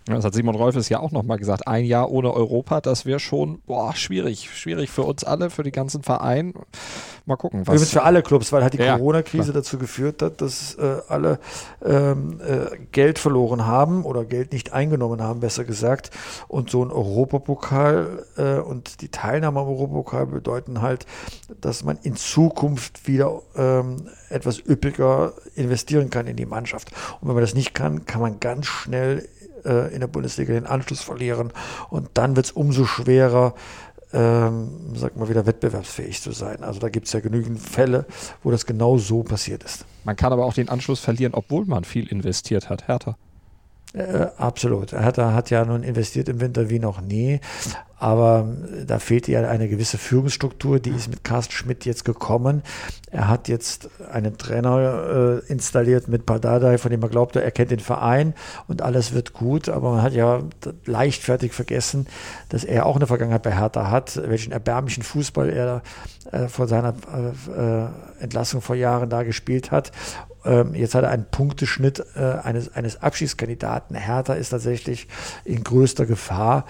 Das 0.06 0.26
hat 0.26 0.34
Simon 0.34 0.56
Rolfes 0.56 0.90
ja 0.90 1.00
auch 1.00 1.12
nochmal 1.12 1.38
gesagt. 1.38 1.68
Ein 1.68 1.86
Jahr 1.86 2.10
ohne 2.10 2.34
Europa, 2.34 2.82
das 2.82 3.06
wäre 3.06 3.20
schon 3.20 3.60
boah, 3.68 3.96
schwierig. 3.96 4.50
Schwierig 4.52 4.90
für 4.90 5.04
uns 5.04 5.24
alle, 5.24 5.50
für 5.50 5.64
die 5.64 5.72
ganzen 5.72 6.02
Vereine. 6.02 6.54
Mal 7.26 7.36
gucken. 7.36 7.62
Was 7.62 7.76
Übrigens 7.76 7.92
für 7.92 8.04
alle 8.04 8.24
Clubs, 8.24 8.52
weil 8.52 8.64
halt 8.64 8.74
die 8.74 8.80
ja, 8.80 8.98
Corona-Krise 8.98 9.54
dazu 9.54 9.78
geführt 9.78 10.24
hat, 10.24 10.42
dass 10.42 10.74
äh, 10.76 10.98
alle 11.08 11.40
ähm, 11.86 12.42
äh, 12.42 12.78
Geld 12.92 13.20
verloren 13.20 13.68
haben 13.68 14.04
oder 14.04 14.26
Geld 14.26 14.54
nicht 14.54 14.74
eingenommen 14.74 15.22
haben, 15.22 15.40
besser 15.40 15.64
gesagt. 15.64 16.10
Und 16.48 16.72
so 16.72 16.84
ein 16.84 16.92
Europapokal 16.92 18.26
äh, 18.38 18.56
und 18.56 19.02
die 19.02 19.10
Teilnahme 19.10 19.60
am 19.60 19.68
Europapokal 19.68 20.26
bedeuten 20.26 20.82
halt, 20.82 21.06
dass 21.60 21.84
man 21.84 22.00
in 22.02 22.16
Zukunft 22.16 23.08
wieder 23.08 23.42
ähm, 23.56 24.08
etwas 24.30 24.58
üppiger 24.58 25.34
investieren 25.56 26.10
kann 26.10 26.26
in 26.26 26.38
die 26.38 26.48
Mannschaft. 26.48 26.92
Und 27.20 27.28
wenn 27.28 27.36
man 27.36 27.44
das 27.44 27.54
nicht 27.54 27.76
kann, 27.76 28.06
kann 28.06 28.22
man 28.22 28.40
ganz 28.40 28.66
schnell 28.66 29.28
äh, 29.66 29.94
in 29.94 30.00
der 30.00 30.08
Bundesliga 30.08 30.54
den 30.54 30.66
Anschluss 30.66 31.02
verlieren. 31.02 31.52
Und 31.90 32.10
dann 32.14 32.36
wird 32.36 32.48
es 32.48 32.52
umso 32.52 32.86
schwerer, 32.86 33.54
ähm, 34.14 34.94
sag 34.94 35.16
mal, 35.18 35.30
wieder 35.30 35.46
wettbewerbsfähig 35.46 36.22
zu 36.22 36.32
sein. 36.32 36.64
Also 36.64 36.80
da 36.80 36.90
gibt 36.90 37.08
es 37.08 37.14
ja 37.14 37.20
genügend 37.20 37.60
Fälle, 37.60 38.06
wo 38.44 38.52
das 38.52 38.66
genau 38.66 38.98
so 38.98 39.24
passiert 39.24 39.64
ist. 39.64 39.86
Man 40.04 40.16
kann 40.16 40.34
aber 40.34 40.46
auch 40.46 40.54
den 40.54 40.70
Anschluss 40.70 41.00
verlieren, 41.00 41.34
obwohl 41.34 41.66
man 41.66 41.84
viel 41.84 42.08
investiert 42.08 42.70
hat. 42.70 42.88
Hertha. 42.88 43.18
Äh, 43.94 44.28
absolut. 44.38 44.94
Hertha 44.94 45.34
hat 45.34 45.50
ja 45.50 45.66
nun 45.66 45.84
investiert 45.84 46.30
im 46.30 46.40
Winter 46.40 46.70
wie 46.70 46.80
noch 46.80 47.02
nie. 47.02 47.42
Aber 47.98 48.48
da 48.88 48.98
fehlt 48.98 49.28
ja 49.28 49.48
eine 49.48 49.70
gewisse 49.70 50.00
Führungsstruktur, 50.00 50.80
die 50.80 50.90
ist 50.90 51.08
mit 51.08 51.24
Carsten 51.24 51.54
Schmidt 51.54 51.86
jetzt 51.86 52.04
gekommen. 52.04 52.64
Er 53.12 53.28
hat 53.28 53.48
jetzt 53.48 53.90
einen 54.12 54.40
Trainer 54.40 55.42
äh, 55.46 55.52
installiert 55.52 56.08
mit 56.08 56.26
Pardadei, 56.26 56.80
von 56.80 56.90
dem 56.90 57.04
er 57.04 57.10
glaubte, 57.10 57.44
er 57.44 57.52
kennt 57.52 57.70
den 57.70 57.80
Verein 57.80 58.34
und 58.68 58.82
alles 58.82 59.14
wird 59.14 59.34
gut. 59.34 59.70
Aber 59.70 59.92
man 59.92 60.02
hat 60.02 60.14
ja 60.14 60.42
leichtfertig 60.86 61.54
vergessen, 61.54 62.08
dass 62.50 62.64
er 62.64 62.88
auch 62.88 62.96
eine 62.96 63.06
Vergangenheit 63.06 63.44
bei 63.44 63.56
Hertha 63.56 63.92
hat, 63.92 64.20
welchen 64.28 64.52
erbärmlichen 64.52 65.04
Fußball 65.04 65.50
er 65.52 65.84
äh, 66.32 66.48
vor 66.48 66.68
seiner 66.68 66.96
äh, 67.14 67.84
äh 67.84 67.88
Entlassung 68.20 68.62
vor 68.62 68.76
Jahren 68.76 69.10
da 69.10 69.24
gespielt 69.24 69.72
hat. 69.72 69.92
Ähm, 70.46 70.76
jetzt 70.76 70.96
hat 70.96 71.04
er 71.04 71.12
einen 71.12 71.26
Punkteschnitt 71.30 72.04
äh, 72.16 72.20
eines, 72.20 72.74
eines 72.74 73.02
Abschiedskandidaten. 73.02 73.96
Hertha 73.96 74.34
ist 74.34 74.50
tatsächlich 74.50 75.08
in 75.46 75.64
größter 75.64 76.06
Gefahr. 76.06 76.66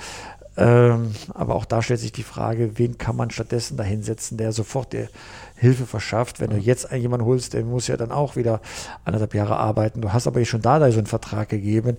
Ähm, 0.58 1.14
aber 1.34 1.56
auch 1.56 1.64
da 1.64 1.82
stellt 1.82 2.02
sich 2.02 2.12
die 2.12 2.24
Frage, 2.24 2.78
wen 2.78 2.98
kann 2.98 3.16
man 3.16 3.32
stattdessen 3.32 3.78
da 3.78 3.84
hinsetzen, 3.84 4.38
der 4.38 4.52
sofort 4.52 4.92
dir 4.92 5.08
Hilfe 5.56 5.86
verschafft. 5.86 6.42
Wenn 6.42 6.50
du 6.50 6.58
jetzt 6.58 6.92
jemanden 6.92 7.26
holst, 7.26 7.54
der 7.54 7.64
muss 7.64 7.88
ja 7.88 7.96
dann 7.96 8.12
auch 8.12 8.36
wieder 8.36 8.60
anderthalb 9.06 9.34
Jahre 9.34 9.56
arbeiten. 9.58 10.02
Du 10.02 10.12
hast 10.12 10.28
aber 10.28 10.44
schon 10.44 10.62
da, 10.62 10.80
da 10.80 10.92
so 10.92 10.98
einen 10.98 11.08
Vertrag 11.08 11.50
gegeben. 11.50 11.98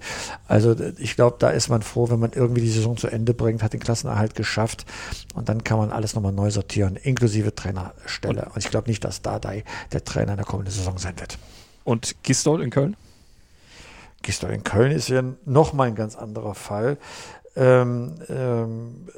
Also 0.49 0.77
ich 0.99 1.17
glaube, 1.17 1.37
da 1.39 1.49
ist 1.49 1.71
man 1.71 1.81
froh, 1.81 2.11
wenn 2.11 2.21
man 2.21 2.33
irgendwie 2.33 2.61
die 2.61 2.71
Saison 2.71 2.97
zu 2.97 3.09
Ende 3.09 3.33
bringt, 3.33 3.63
hat 3.63 3.73
den 3.73 3.81
Klassenerhalt 3.81 4.35
geschafft 4.35 4.85
und 5.35 5.49
dann 5.49 5.65
kann 5.65 5.79
man 5.79 5.91
alles 5.91 6.15
nochmal 6.15 6.33
neu 6.33 6.51
sortieren, 6.51 6.97
inklusive 6.97 7.55
Trainerstelle. 7.55 8.51
Und 8.55 8.59
ich 8.59 8.71
glaube 8.71 8.91
nicht, 8.91 9.03
dass 9.03 9.23
Dardai 9.23 9.65
der 9.93 10.05
Trainer 10.05 10.33
in 10.33 10.39
der 10.39 10.47
kommenden 10.47 10.75
Saison 10.75 10.99
sein 10.99 11.19
wird. 11.19 11.39
Und 11.85 12.23
Gistol 12.23 12.63
in 12.63 12.71
Köln? 12.71 12.97
Gistol 14.23 14.51
in 14.51 14.65
Köln 14.65 14.93
ist 14.93 15.09
ja 15.09 15.23
nochmal 15.45 15.89
ein 15.89 15.95
ganz 15.95 16.17
anderer 16.17 16.55
Fall. 16.55 16.97
Ähm, 17.55 18.15
ähm, 18.31 19.09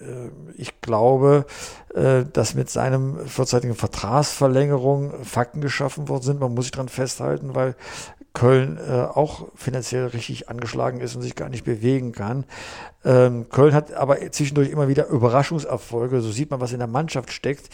äh, 0.00 0.60
ich 0.60 0.80
glaube, 0.80 1.46
äh, 1.94 2.24
dass 2.32 2.54
mit 2.54 2.68
seinem 2.70 3.28
vorzeitigen 3.28 3.76
Vertragsverlängerung 3.76 5.24
Fakten 5.24 5.60
geschaffen 5.60 6.08
worden 6.08 6.22
sind. 6.22 6.40
Man 6.40 6.54
muss 6.54 6.64
sich 6.64 6.72
daran 6.72 6.88
festhalten, 6.88 7.54
weil 7.54 7.76
Köln 8.34 8.78
äh, 8.78 8.92
auch 8.92 9.48
finanziell 9.54 10.06
richtig 10.06 10.48
angeschlagen 10.48 11.00
ist 11.00 11.16
und 11.16 11.22
sich 11.22 11.34
gar 11.34 11.48
nicht 11.48 11.64
bewegen 11.64 12.12
kann. 12.12 12.44
Ähm, 13.04 13.48
Köln 13.48 13.74
hat 13.74 13.92
aber 13.92 14.18
zwischendurch 14.32 14.70
immer 14.70 14.88
wieder 14.88 15.06
Überraschungserfolge. 15.06 16.20
So 16.20 16.30
sieht 16.30 16.50
man, 16.50 16.60
was 16.60 16.72
in 16.72 16.78
der 16.78 16.88
Mannschaft 16.88 17.32
steckt. 17.32 17.68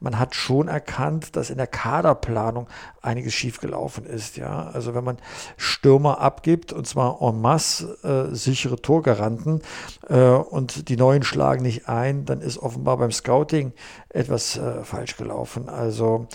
Man 0.00 0.18
hat 0.18 0.34
schon 0.34 0.68
erkannt, 0.68 1.36
dass 1.36 1.50
in 1.50 1.58
der 1.58 1.66
Kaderplanung 1.66 2.66
einiges 3.02 3.34
schiefgelaufen 3.34 4.06
ist. 4.06 4.36
Ja, 4.36 4.70
also 4.72 4.94
wenn 4.94 5.04
man 5.04 5.18
Stürmer 5.56 6.20
abgibt 6.20 6.72
und 6.72 6.86
zwar 6.86 7.20
en 7.20 7.40
masse 7.40 7.98
äh, 8.02 8.34
sichere 8.34 8.76
Torgaranten 8.76 9.62
äh, 10.08 10.30
und 10.30 10.88
die 10.88 10.96
neuen 10.96 11.22
schlagen 11.22 11.62
nicht 11.62 11.88
ein, 11.88 12.24
dann 12.24 12.40
ist 12.40 12.58
offenbar 12.58 12.96
beim 12.96 13.12
Scouting 13.12 13.72
etwas 14.08 14.56
äh, 14.56 14.82
falsch 14.82 15.16
gelaufen. 15.16 15.68
Also 15.68 16.26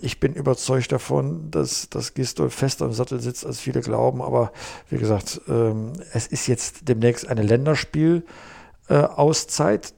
ich 0.00 0.20
bin 0.20 0.34
überzeugt 0.34 0.92
davon, 0.92 1.50
dass, 1.50 1.88
dass 1.90 2.14
Gistol 2.14 2.50
fester 2.50 2.86
im 2.86 2.92
Sattel 2.92 3.20
sitzt, 3.20 3.44
als 3.44 3.60
viele 3.60 3.80
glauben. 3.80 4.22
Aber 4.22 4.52
wie 4.88 4.98
gesagt, 4.98 5.40
ähm, 5.48 5.92
es 6.12 6.26
ist 6.26 6.46
jetzt 6.46 6.88
demnächst 6.88 7.28
eine 7.28 7.42
Länderspiel. 7.42 8.24
Äh. 8.88 9.06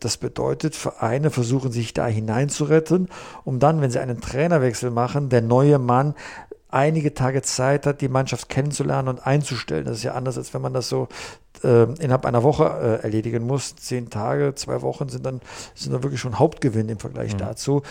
Das 0.00 0.16
bedeutet, 0.16 0.74
Vereine 0.74 1.30
versuchen 1.30 1.70
sich 1.70 1.94
da 1.94 2.06
hineinzuretten, 2.06 3.08
um 3.44 3.58
dann, 3.60 3.80
wenn 3.80 3.90
sie 3.90 4.00
einen 4.00 4.20
Trainerwechsel 4.20 4.90
machen, 4.90 5.28
der 5.28 5.42
neue 5.42 5.78
Mann 5.78 6.14
einige 6.70 7.14
Tage 7.14 7.42
Zeit 7.42 7.86
hat, 7.86 8.00
die 8.00 8.08
Mannschaft 8.08 8.48
kennenzulernen 8.48 9.08
und 9.08 9.26
einzustellen. 9.26 9.84
Das 9.84 9.98
ist 9.98 10.02
ja 10.04 10.14
anders, 10.14 10.38
als 10.38 10.54
wenn 10.54 10.62
man 10.62 10.72
das 10.72 10.88
so 10.88 11.08
äh, 11.64 11.84
innerhalb 12.02 12.24
einer 12.24 12.42
Woche 12.42 12.64
äh, 12.64 13.02
erledigen 13.02 13.46
muss. 13.46 13.76
Zehn 13.76 14.10
Tage, 14.10 14.54
zwei 14.54 14.82
Wochen 14.82 15.08
sind 15.08 15.26
dann, 15.26 15.40
sind 15.74 15.92
dann 15.92 16.02
wirklich 16.02 16.20
schon 16.20 16.38
Hauptgewinn 16.38 16.88
im 16.88 16.98
Vergleich 16.98 17.34
mhm. 17.34 17.38
dazu. 17.38 17.82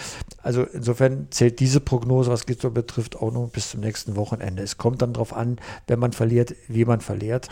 Also 0.41 0.63
insofern 0.63 1.27
zählt 1.29 1.59
diese 1.59 1.79
Prognose, 1.79 2.31
was 2.31 2.45
Gistol 2.45 2.71
betrifft, 2.71 3.17
auch 3.17 3.31
nur 3.31 3.49
bis 3.49 3.71
zum 3.71 3.81
nächsten 3.81 4.15
Wochenende. 4.15 4.63
Es 4.63 4.77
kommt 4.77 5.01
dann 5.01 5.13
darauf 5.13 5.33
an, 5.33 5.57
wenn 5.87 5.99
man 5.99 6.13
verliert, 6.13 6.55
wie 6.67 6.85
man 6.85 7.01
verliert. 7.01 7.49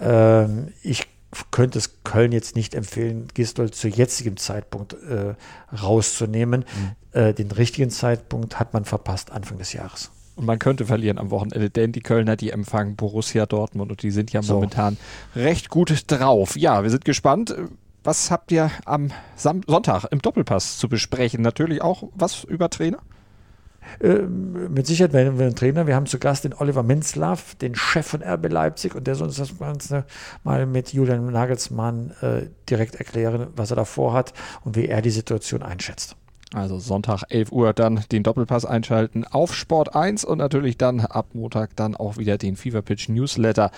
Ähm, 0.00 0.68
ich 0.82 1.06
könnte 1.50 1.78
es 1.78 2.02
Köln 2.04 2.32
jetzt 2.32 2.56
nicht 2.56 2.74
empfehlen, 2.74 3.28
Gistol 3.34 3.70
zu 3.70 3.88
jetzigem 3.88 4.36
Zeitpunkt 4.36 4.94
äh, 4.94 5.34
rauszunehmen. 5.74 6.64
Mhm. 7.12 7.20
Äh, 7.20 7.34
den 7.34 7.50
richtigen 7.50 7.90
Zeitpunkt 7.90 8.58
hat 8.58 8.72
man 8.72 8.84
verpasst 8.84 9.32
Anfang 9.32 9.58
des 9.58 9.72
Jahres. 9.72 10.10
Und 10.36 10.46
man 10.46 10.58
könnte 10.58 10.86
verlieren 10.86 11.18
am 11.18 11.30
Wochenende, 11.30 11.70
denn 11.70 11.92
die 11.92 12.00
Kölner, 12.00 12.36
die 12.36 12.50
empfangen 12.50 12.96
Borussia 12.96 13.46
Dortmund 13.46 13.90
und 13.90 14.02
die 14.02 14.10
sind 14.10 14.32
ja 14.32 14.42
so. 14.42 14.54
momentan 14.54 14.96
recht 15.36 15.68
gut 15.68 16.04
drauf. 16.08 16.56
Ja, 16.56 16.82
wir 16.82 16.90
sind 16.90 17.04
gespannt. 17.04 17.54
Was 18.02 18.30
habt 18.30 18.52
ihr 18.52 18.70
am 18.84 19.12
Sam 19.36 19.62
Sonntag 19.66 20.04
im 20.10 20.20
Doppelpass 20.20 20.76
zu 20.76 20.88
besprechen? 20.88 21.40
Natürlich 21.40 21.82
auch 21.82 22.04
was 22.14 22.44
über 22.44 22.68
Trainer? 22.68 22.98
Äh, 24.00 24.22
mit 24.22 24.86
Sicherheit 24.86 25.12
werden 25.12 25.38
wir 25.38 25.46
einen 25.46 25.54
Trainer. 25.54 25.86
Wir 25.86 25.94
haben 25.94 26.06
zu 26.06 26.18
Gast 26.18 26.44
den 26.44 26.54
Oliver 26.54 26.82
Minzlaff, 26.82 27.54
den 27.54 27.74
Chef 27.74 28.06
von 28.06 28.22
RB 28.22 28.50
Leipzig, 28.50 28.94
und 28.94 29.06
der 29.06 29.14
soll 29.14 29.28
uns 29.28 29.36
das 29.36 29.58
Ganze 29.58 30.04
mal 30.42 30.66
mit 30.66 30.92
Julian 30.92 31.30
Nagelsmann 31.30 32.12
äh, 32.20 32.46
direkt 32.68 32.96
erklären, 32.96 33.48
was 33.56 33.70
er 33.70 33.76
da 33.76 33.84
vorhat 33.84 34.32
und 34.64 34.76
wie 34.76 34.86
er 34.86 35.02
die 35.02 35.10
Situation 35.10 35.62
einschätzt. 35.62 36.16
Also 36.52 36.78
Sonntag 36.78 37.24
11 37.28 37.52
Uhr 37.52 37.72
dann 37.72 38.04
den 38.12 38.22
Doppelpass 38.22 38.64
einschalten 38.64 39.24
auf 39.24 39.54
Sport 39.54 39.96
1 39.96 40.24
und 40.24 40.38
natürlich 40.38 40.76
dann 40.76 41.00
ab 41.00 41.28
Montag 41.32 41.74
dann 41.76 41.96
auch 41.96 42.16
wieder 42.16 42.38
den 42.38 42.56
Fever 42.56 42.82
Pitch 42.82 43.08
Newsletter 43.08 43.70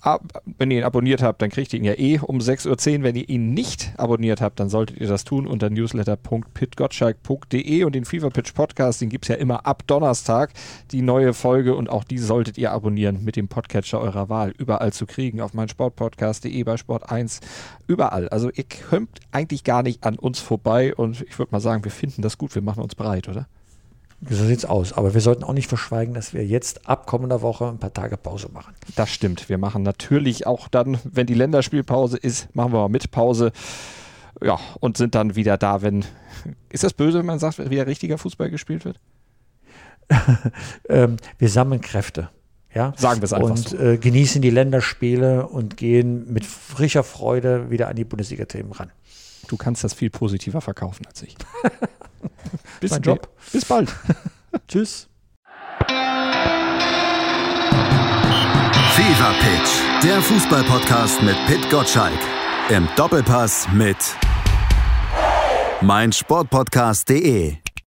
ab, 0.00 0.42
wenn 0.58 0.70
ihr 0.70 0.78
ihn 0.78 0.84
abonniert 0.84 1.22
habt, 1.22 1.42
dann 1.42 1.50
kriegt 1.50 1.72
ihr 1.72 1.78
ihn 1.78 1.84
ja 1.84 1.98
eh 1.98 2.20
um 2.20 2.38
6.10 2.38 2.98
Uhr. 2.98 3.04
Wenn 3.04 3.16
ihr 3.16 3.28
ihn 3.28 3.52
nicht 3.52 3.92
abonniert 3.96 4.40
habt, 4.40 4.60
dann 4.60 4.68
solltet 4.68 5.00
ihr 5.00 5.08
das 5.08 5.24
tun 5.24 5.46
unter 5.46 5.70
newsletter.pitgottschalk.de 5.70 7.84
und 7.84 7.94
den 7.94 8.04
Fever 8.04 8.30
Pitch 8.30 8.54
Podcast, 8.54 9.00
den 9.00 9.08
gibt 9.08 9.24
es 9.24 9.28
ja 9.28 9.36
immer 9.36 9.66
ab 9.66 9.84
Donnerstag, 9.86 10.52
die 10.90 11.00
neue 11.02 11.32
Folge 11.34 11.74
und 11.74 11.90
auch 11.90 12.04
die 12.04 12.18
solltet 12.18 12.58
ihr 12.58 12.72
abonnieren 12.72 13.24
mit 13.24 13.36
dem 13.36 13.48
Podcatcher 13.48 14.00
eurer 14.00 14.28
Wahl. 14.28 14.52
Überall 14.58 14.92
zu 14.92 15.06
kriegen, 15.06 15.40
auf 15.40 15.54
meinsportpodcast.de, 15.54 16.62
bei 16.64 16.76
Sport 16.76 17.10
1, 17.10 17.40
überall. 17.86 18.28
Also 18.28 18.50
ihr 18.50 18.64
kommt 18.90 19.20
eigentlich 19.32 19.64
gar 19.64 19.82
nicht 19.82 20.04
an 20.04 20.18
uns 20.18 20.40
vorbei 20.40 20.94
und 20.94 21.22
ich 21.22 21.38
würde 21.38 21.52
mal 21.52 21.60
sagen, 21.60 21.84
wir 21.84 21.90
finden 21.90 22.20
das 22.22 22.38
gut, 22.38 22.54
wir 22.54 22.62
machen 22.62 22.82
uns 22.82 22.94
bereit, 22.94 23.28
oder? 23.28 23.46
So 24.28 24.44
sieht's 24.44 24.64
aus. 24.64 24.92
Aber 24.92 25.14
wir 25.14 25.20
sollten 25.20 25.44
auch 25.44 25.54
nicht 25.54 25.68
verschweigen, 25.68 26.12
dass 26.14 26.34
wir 26.34 26.44
jetzt 26.44 26.88
ab 26.88 27.06
kommender 27.06 27.40
Woche 27.40 27.68
ein 27.68 27.78
paar 27.78 27.92
Tage 27.92 28.16
Pause 28.16 28.50
machen. 28.52 28.74
Das 28.96 29.10
stimmt. 29.10 29.48
Wir 29.48 29.56
machen 29.56 29.82
natürlich 29.82 30.46
auch 30.46 30.68
dann, 30.68 30.98
wenn 31.04 31.26
die 31.26 31.34
Länderspielpause 31.34 32.18
ist, 32.18 32.54
machen 32.54 32.72
wir 32.72 32.80
mal 32.80 32.88
mit 32.88 33.10
Pause. 33.10 33.52
Ja, 34.42 34.58
und 34.80 34.96
sind 34.96 35.14
dann 35.14 35.36
wieder 35.36 35.56
da, 35.56 35.82
wenn. 35.82 36.04
Ist 36.68 36.84
das 36.84 36.92
böse, 36.92 37.18
wenn 37.18 37.26
man 37.26 37.38
sagt, 37.38 37.58
wie 37.58 37.74
der 37.74 37.86
richtiger 37.86 38.18
Fußball 38.18 38.50
gespielt 38.50 38.84
wird? 38.84 39.00
ähm, 40.88 41.16
wir 41.38 41.48
sammeln 41.48 41.80
Kräfte. 41.80 42.30
Ja? 42.74 42.92
Sagen 42.96 43.20
wir 43.20 43.24
es 43.24 43.32
einfach. 43.32 43.50
Und 43.50 43.68
so. 43.70 43.78
äh, 43.78 43.98
genießen 43.98 44.42
die 44.42 44.50
Länderspiele 44.50 45.46
und 45.46 45.76
gehen 45.76 46.32
mit 46.32 46.44
frischer 46.44 47.04
Freude 47.04 47.70
wieder 47.70 47.88
an 47.88 47.96
die 47.96 48.04
Bundesliga-Themen 48.04 48.72
ran. 48.72 48.92
Du 49.48 49.56
kannst 49.56 49.82
das 49.82 49.94
viel 49.94 50.10
positiver 50.10 50.60
verkaufen 50.60 51.06
als 51.06 51.22
ich. 51.22 51.36
Bis, 52.80 52.90
mein 52.90 53.02
Job. 53.02 53.28
Bis 53.52 53.64
bald. 53.64 53.94
Tschüss. 54.68 55.08
Fever 58.94 59.34
Pitch, 59.40 59.70
der 60.02 60.20
Fußballpodcast 60.20 61.22
mit 61.22 61.36
Pit 61.46 61.70
Gottschalk. 61.70 62.18
Im 62.68 62.88
Doppelpass 62.96 63.68
mit 63.72 63.96
meinsportpodcast.de. 65.80 67.69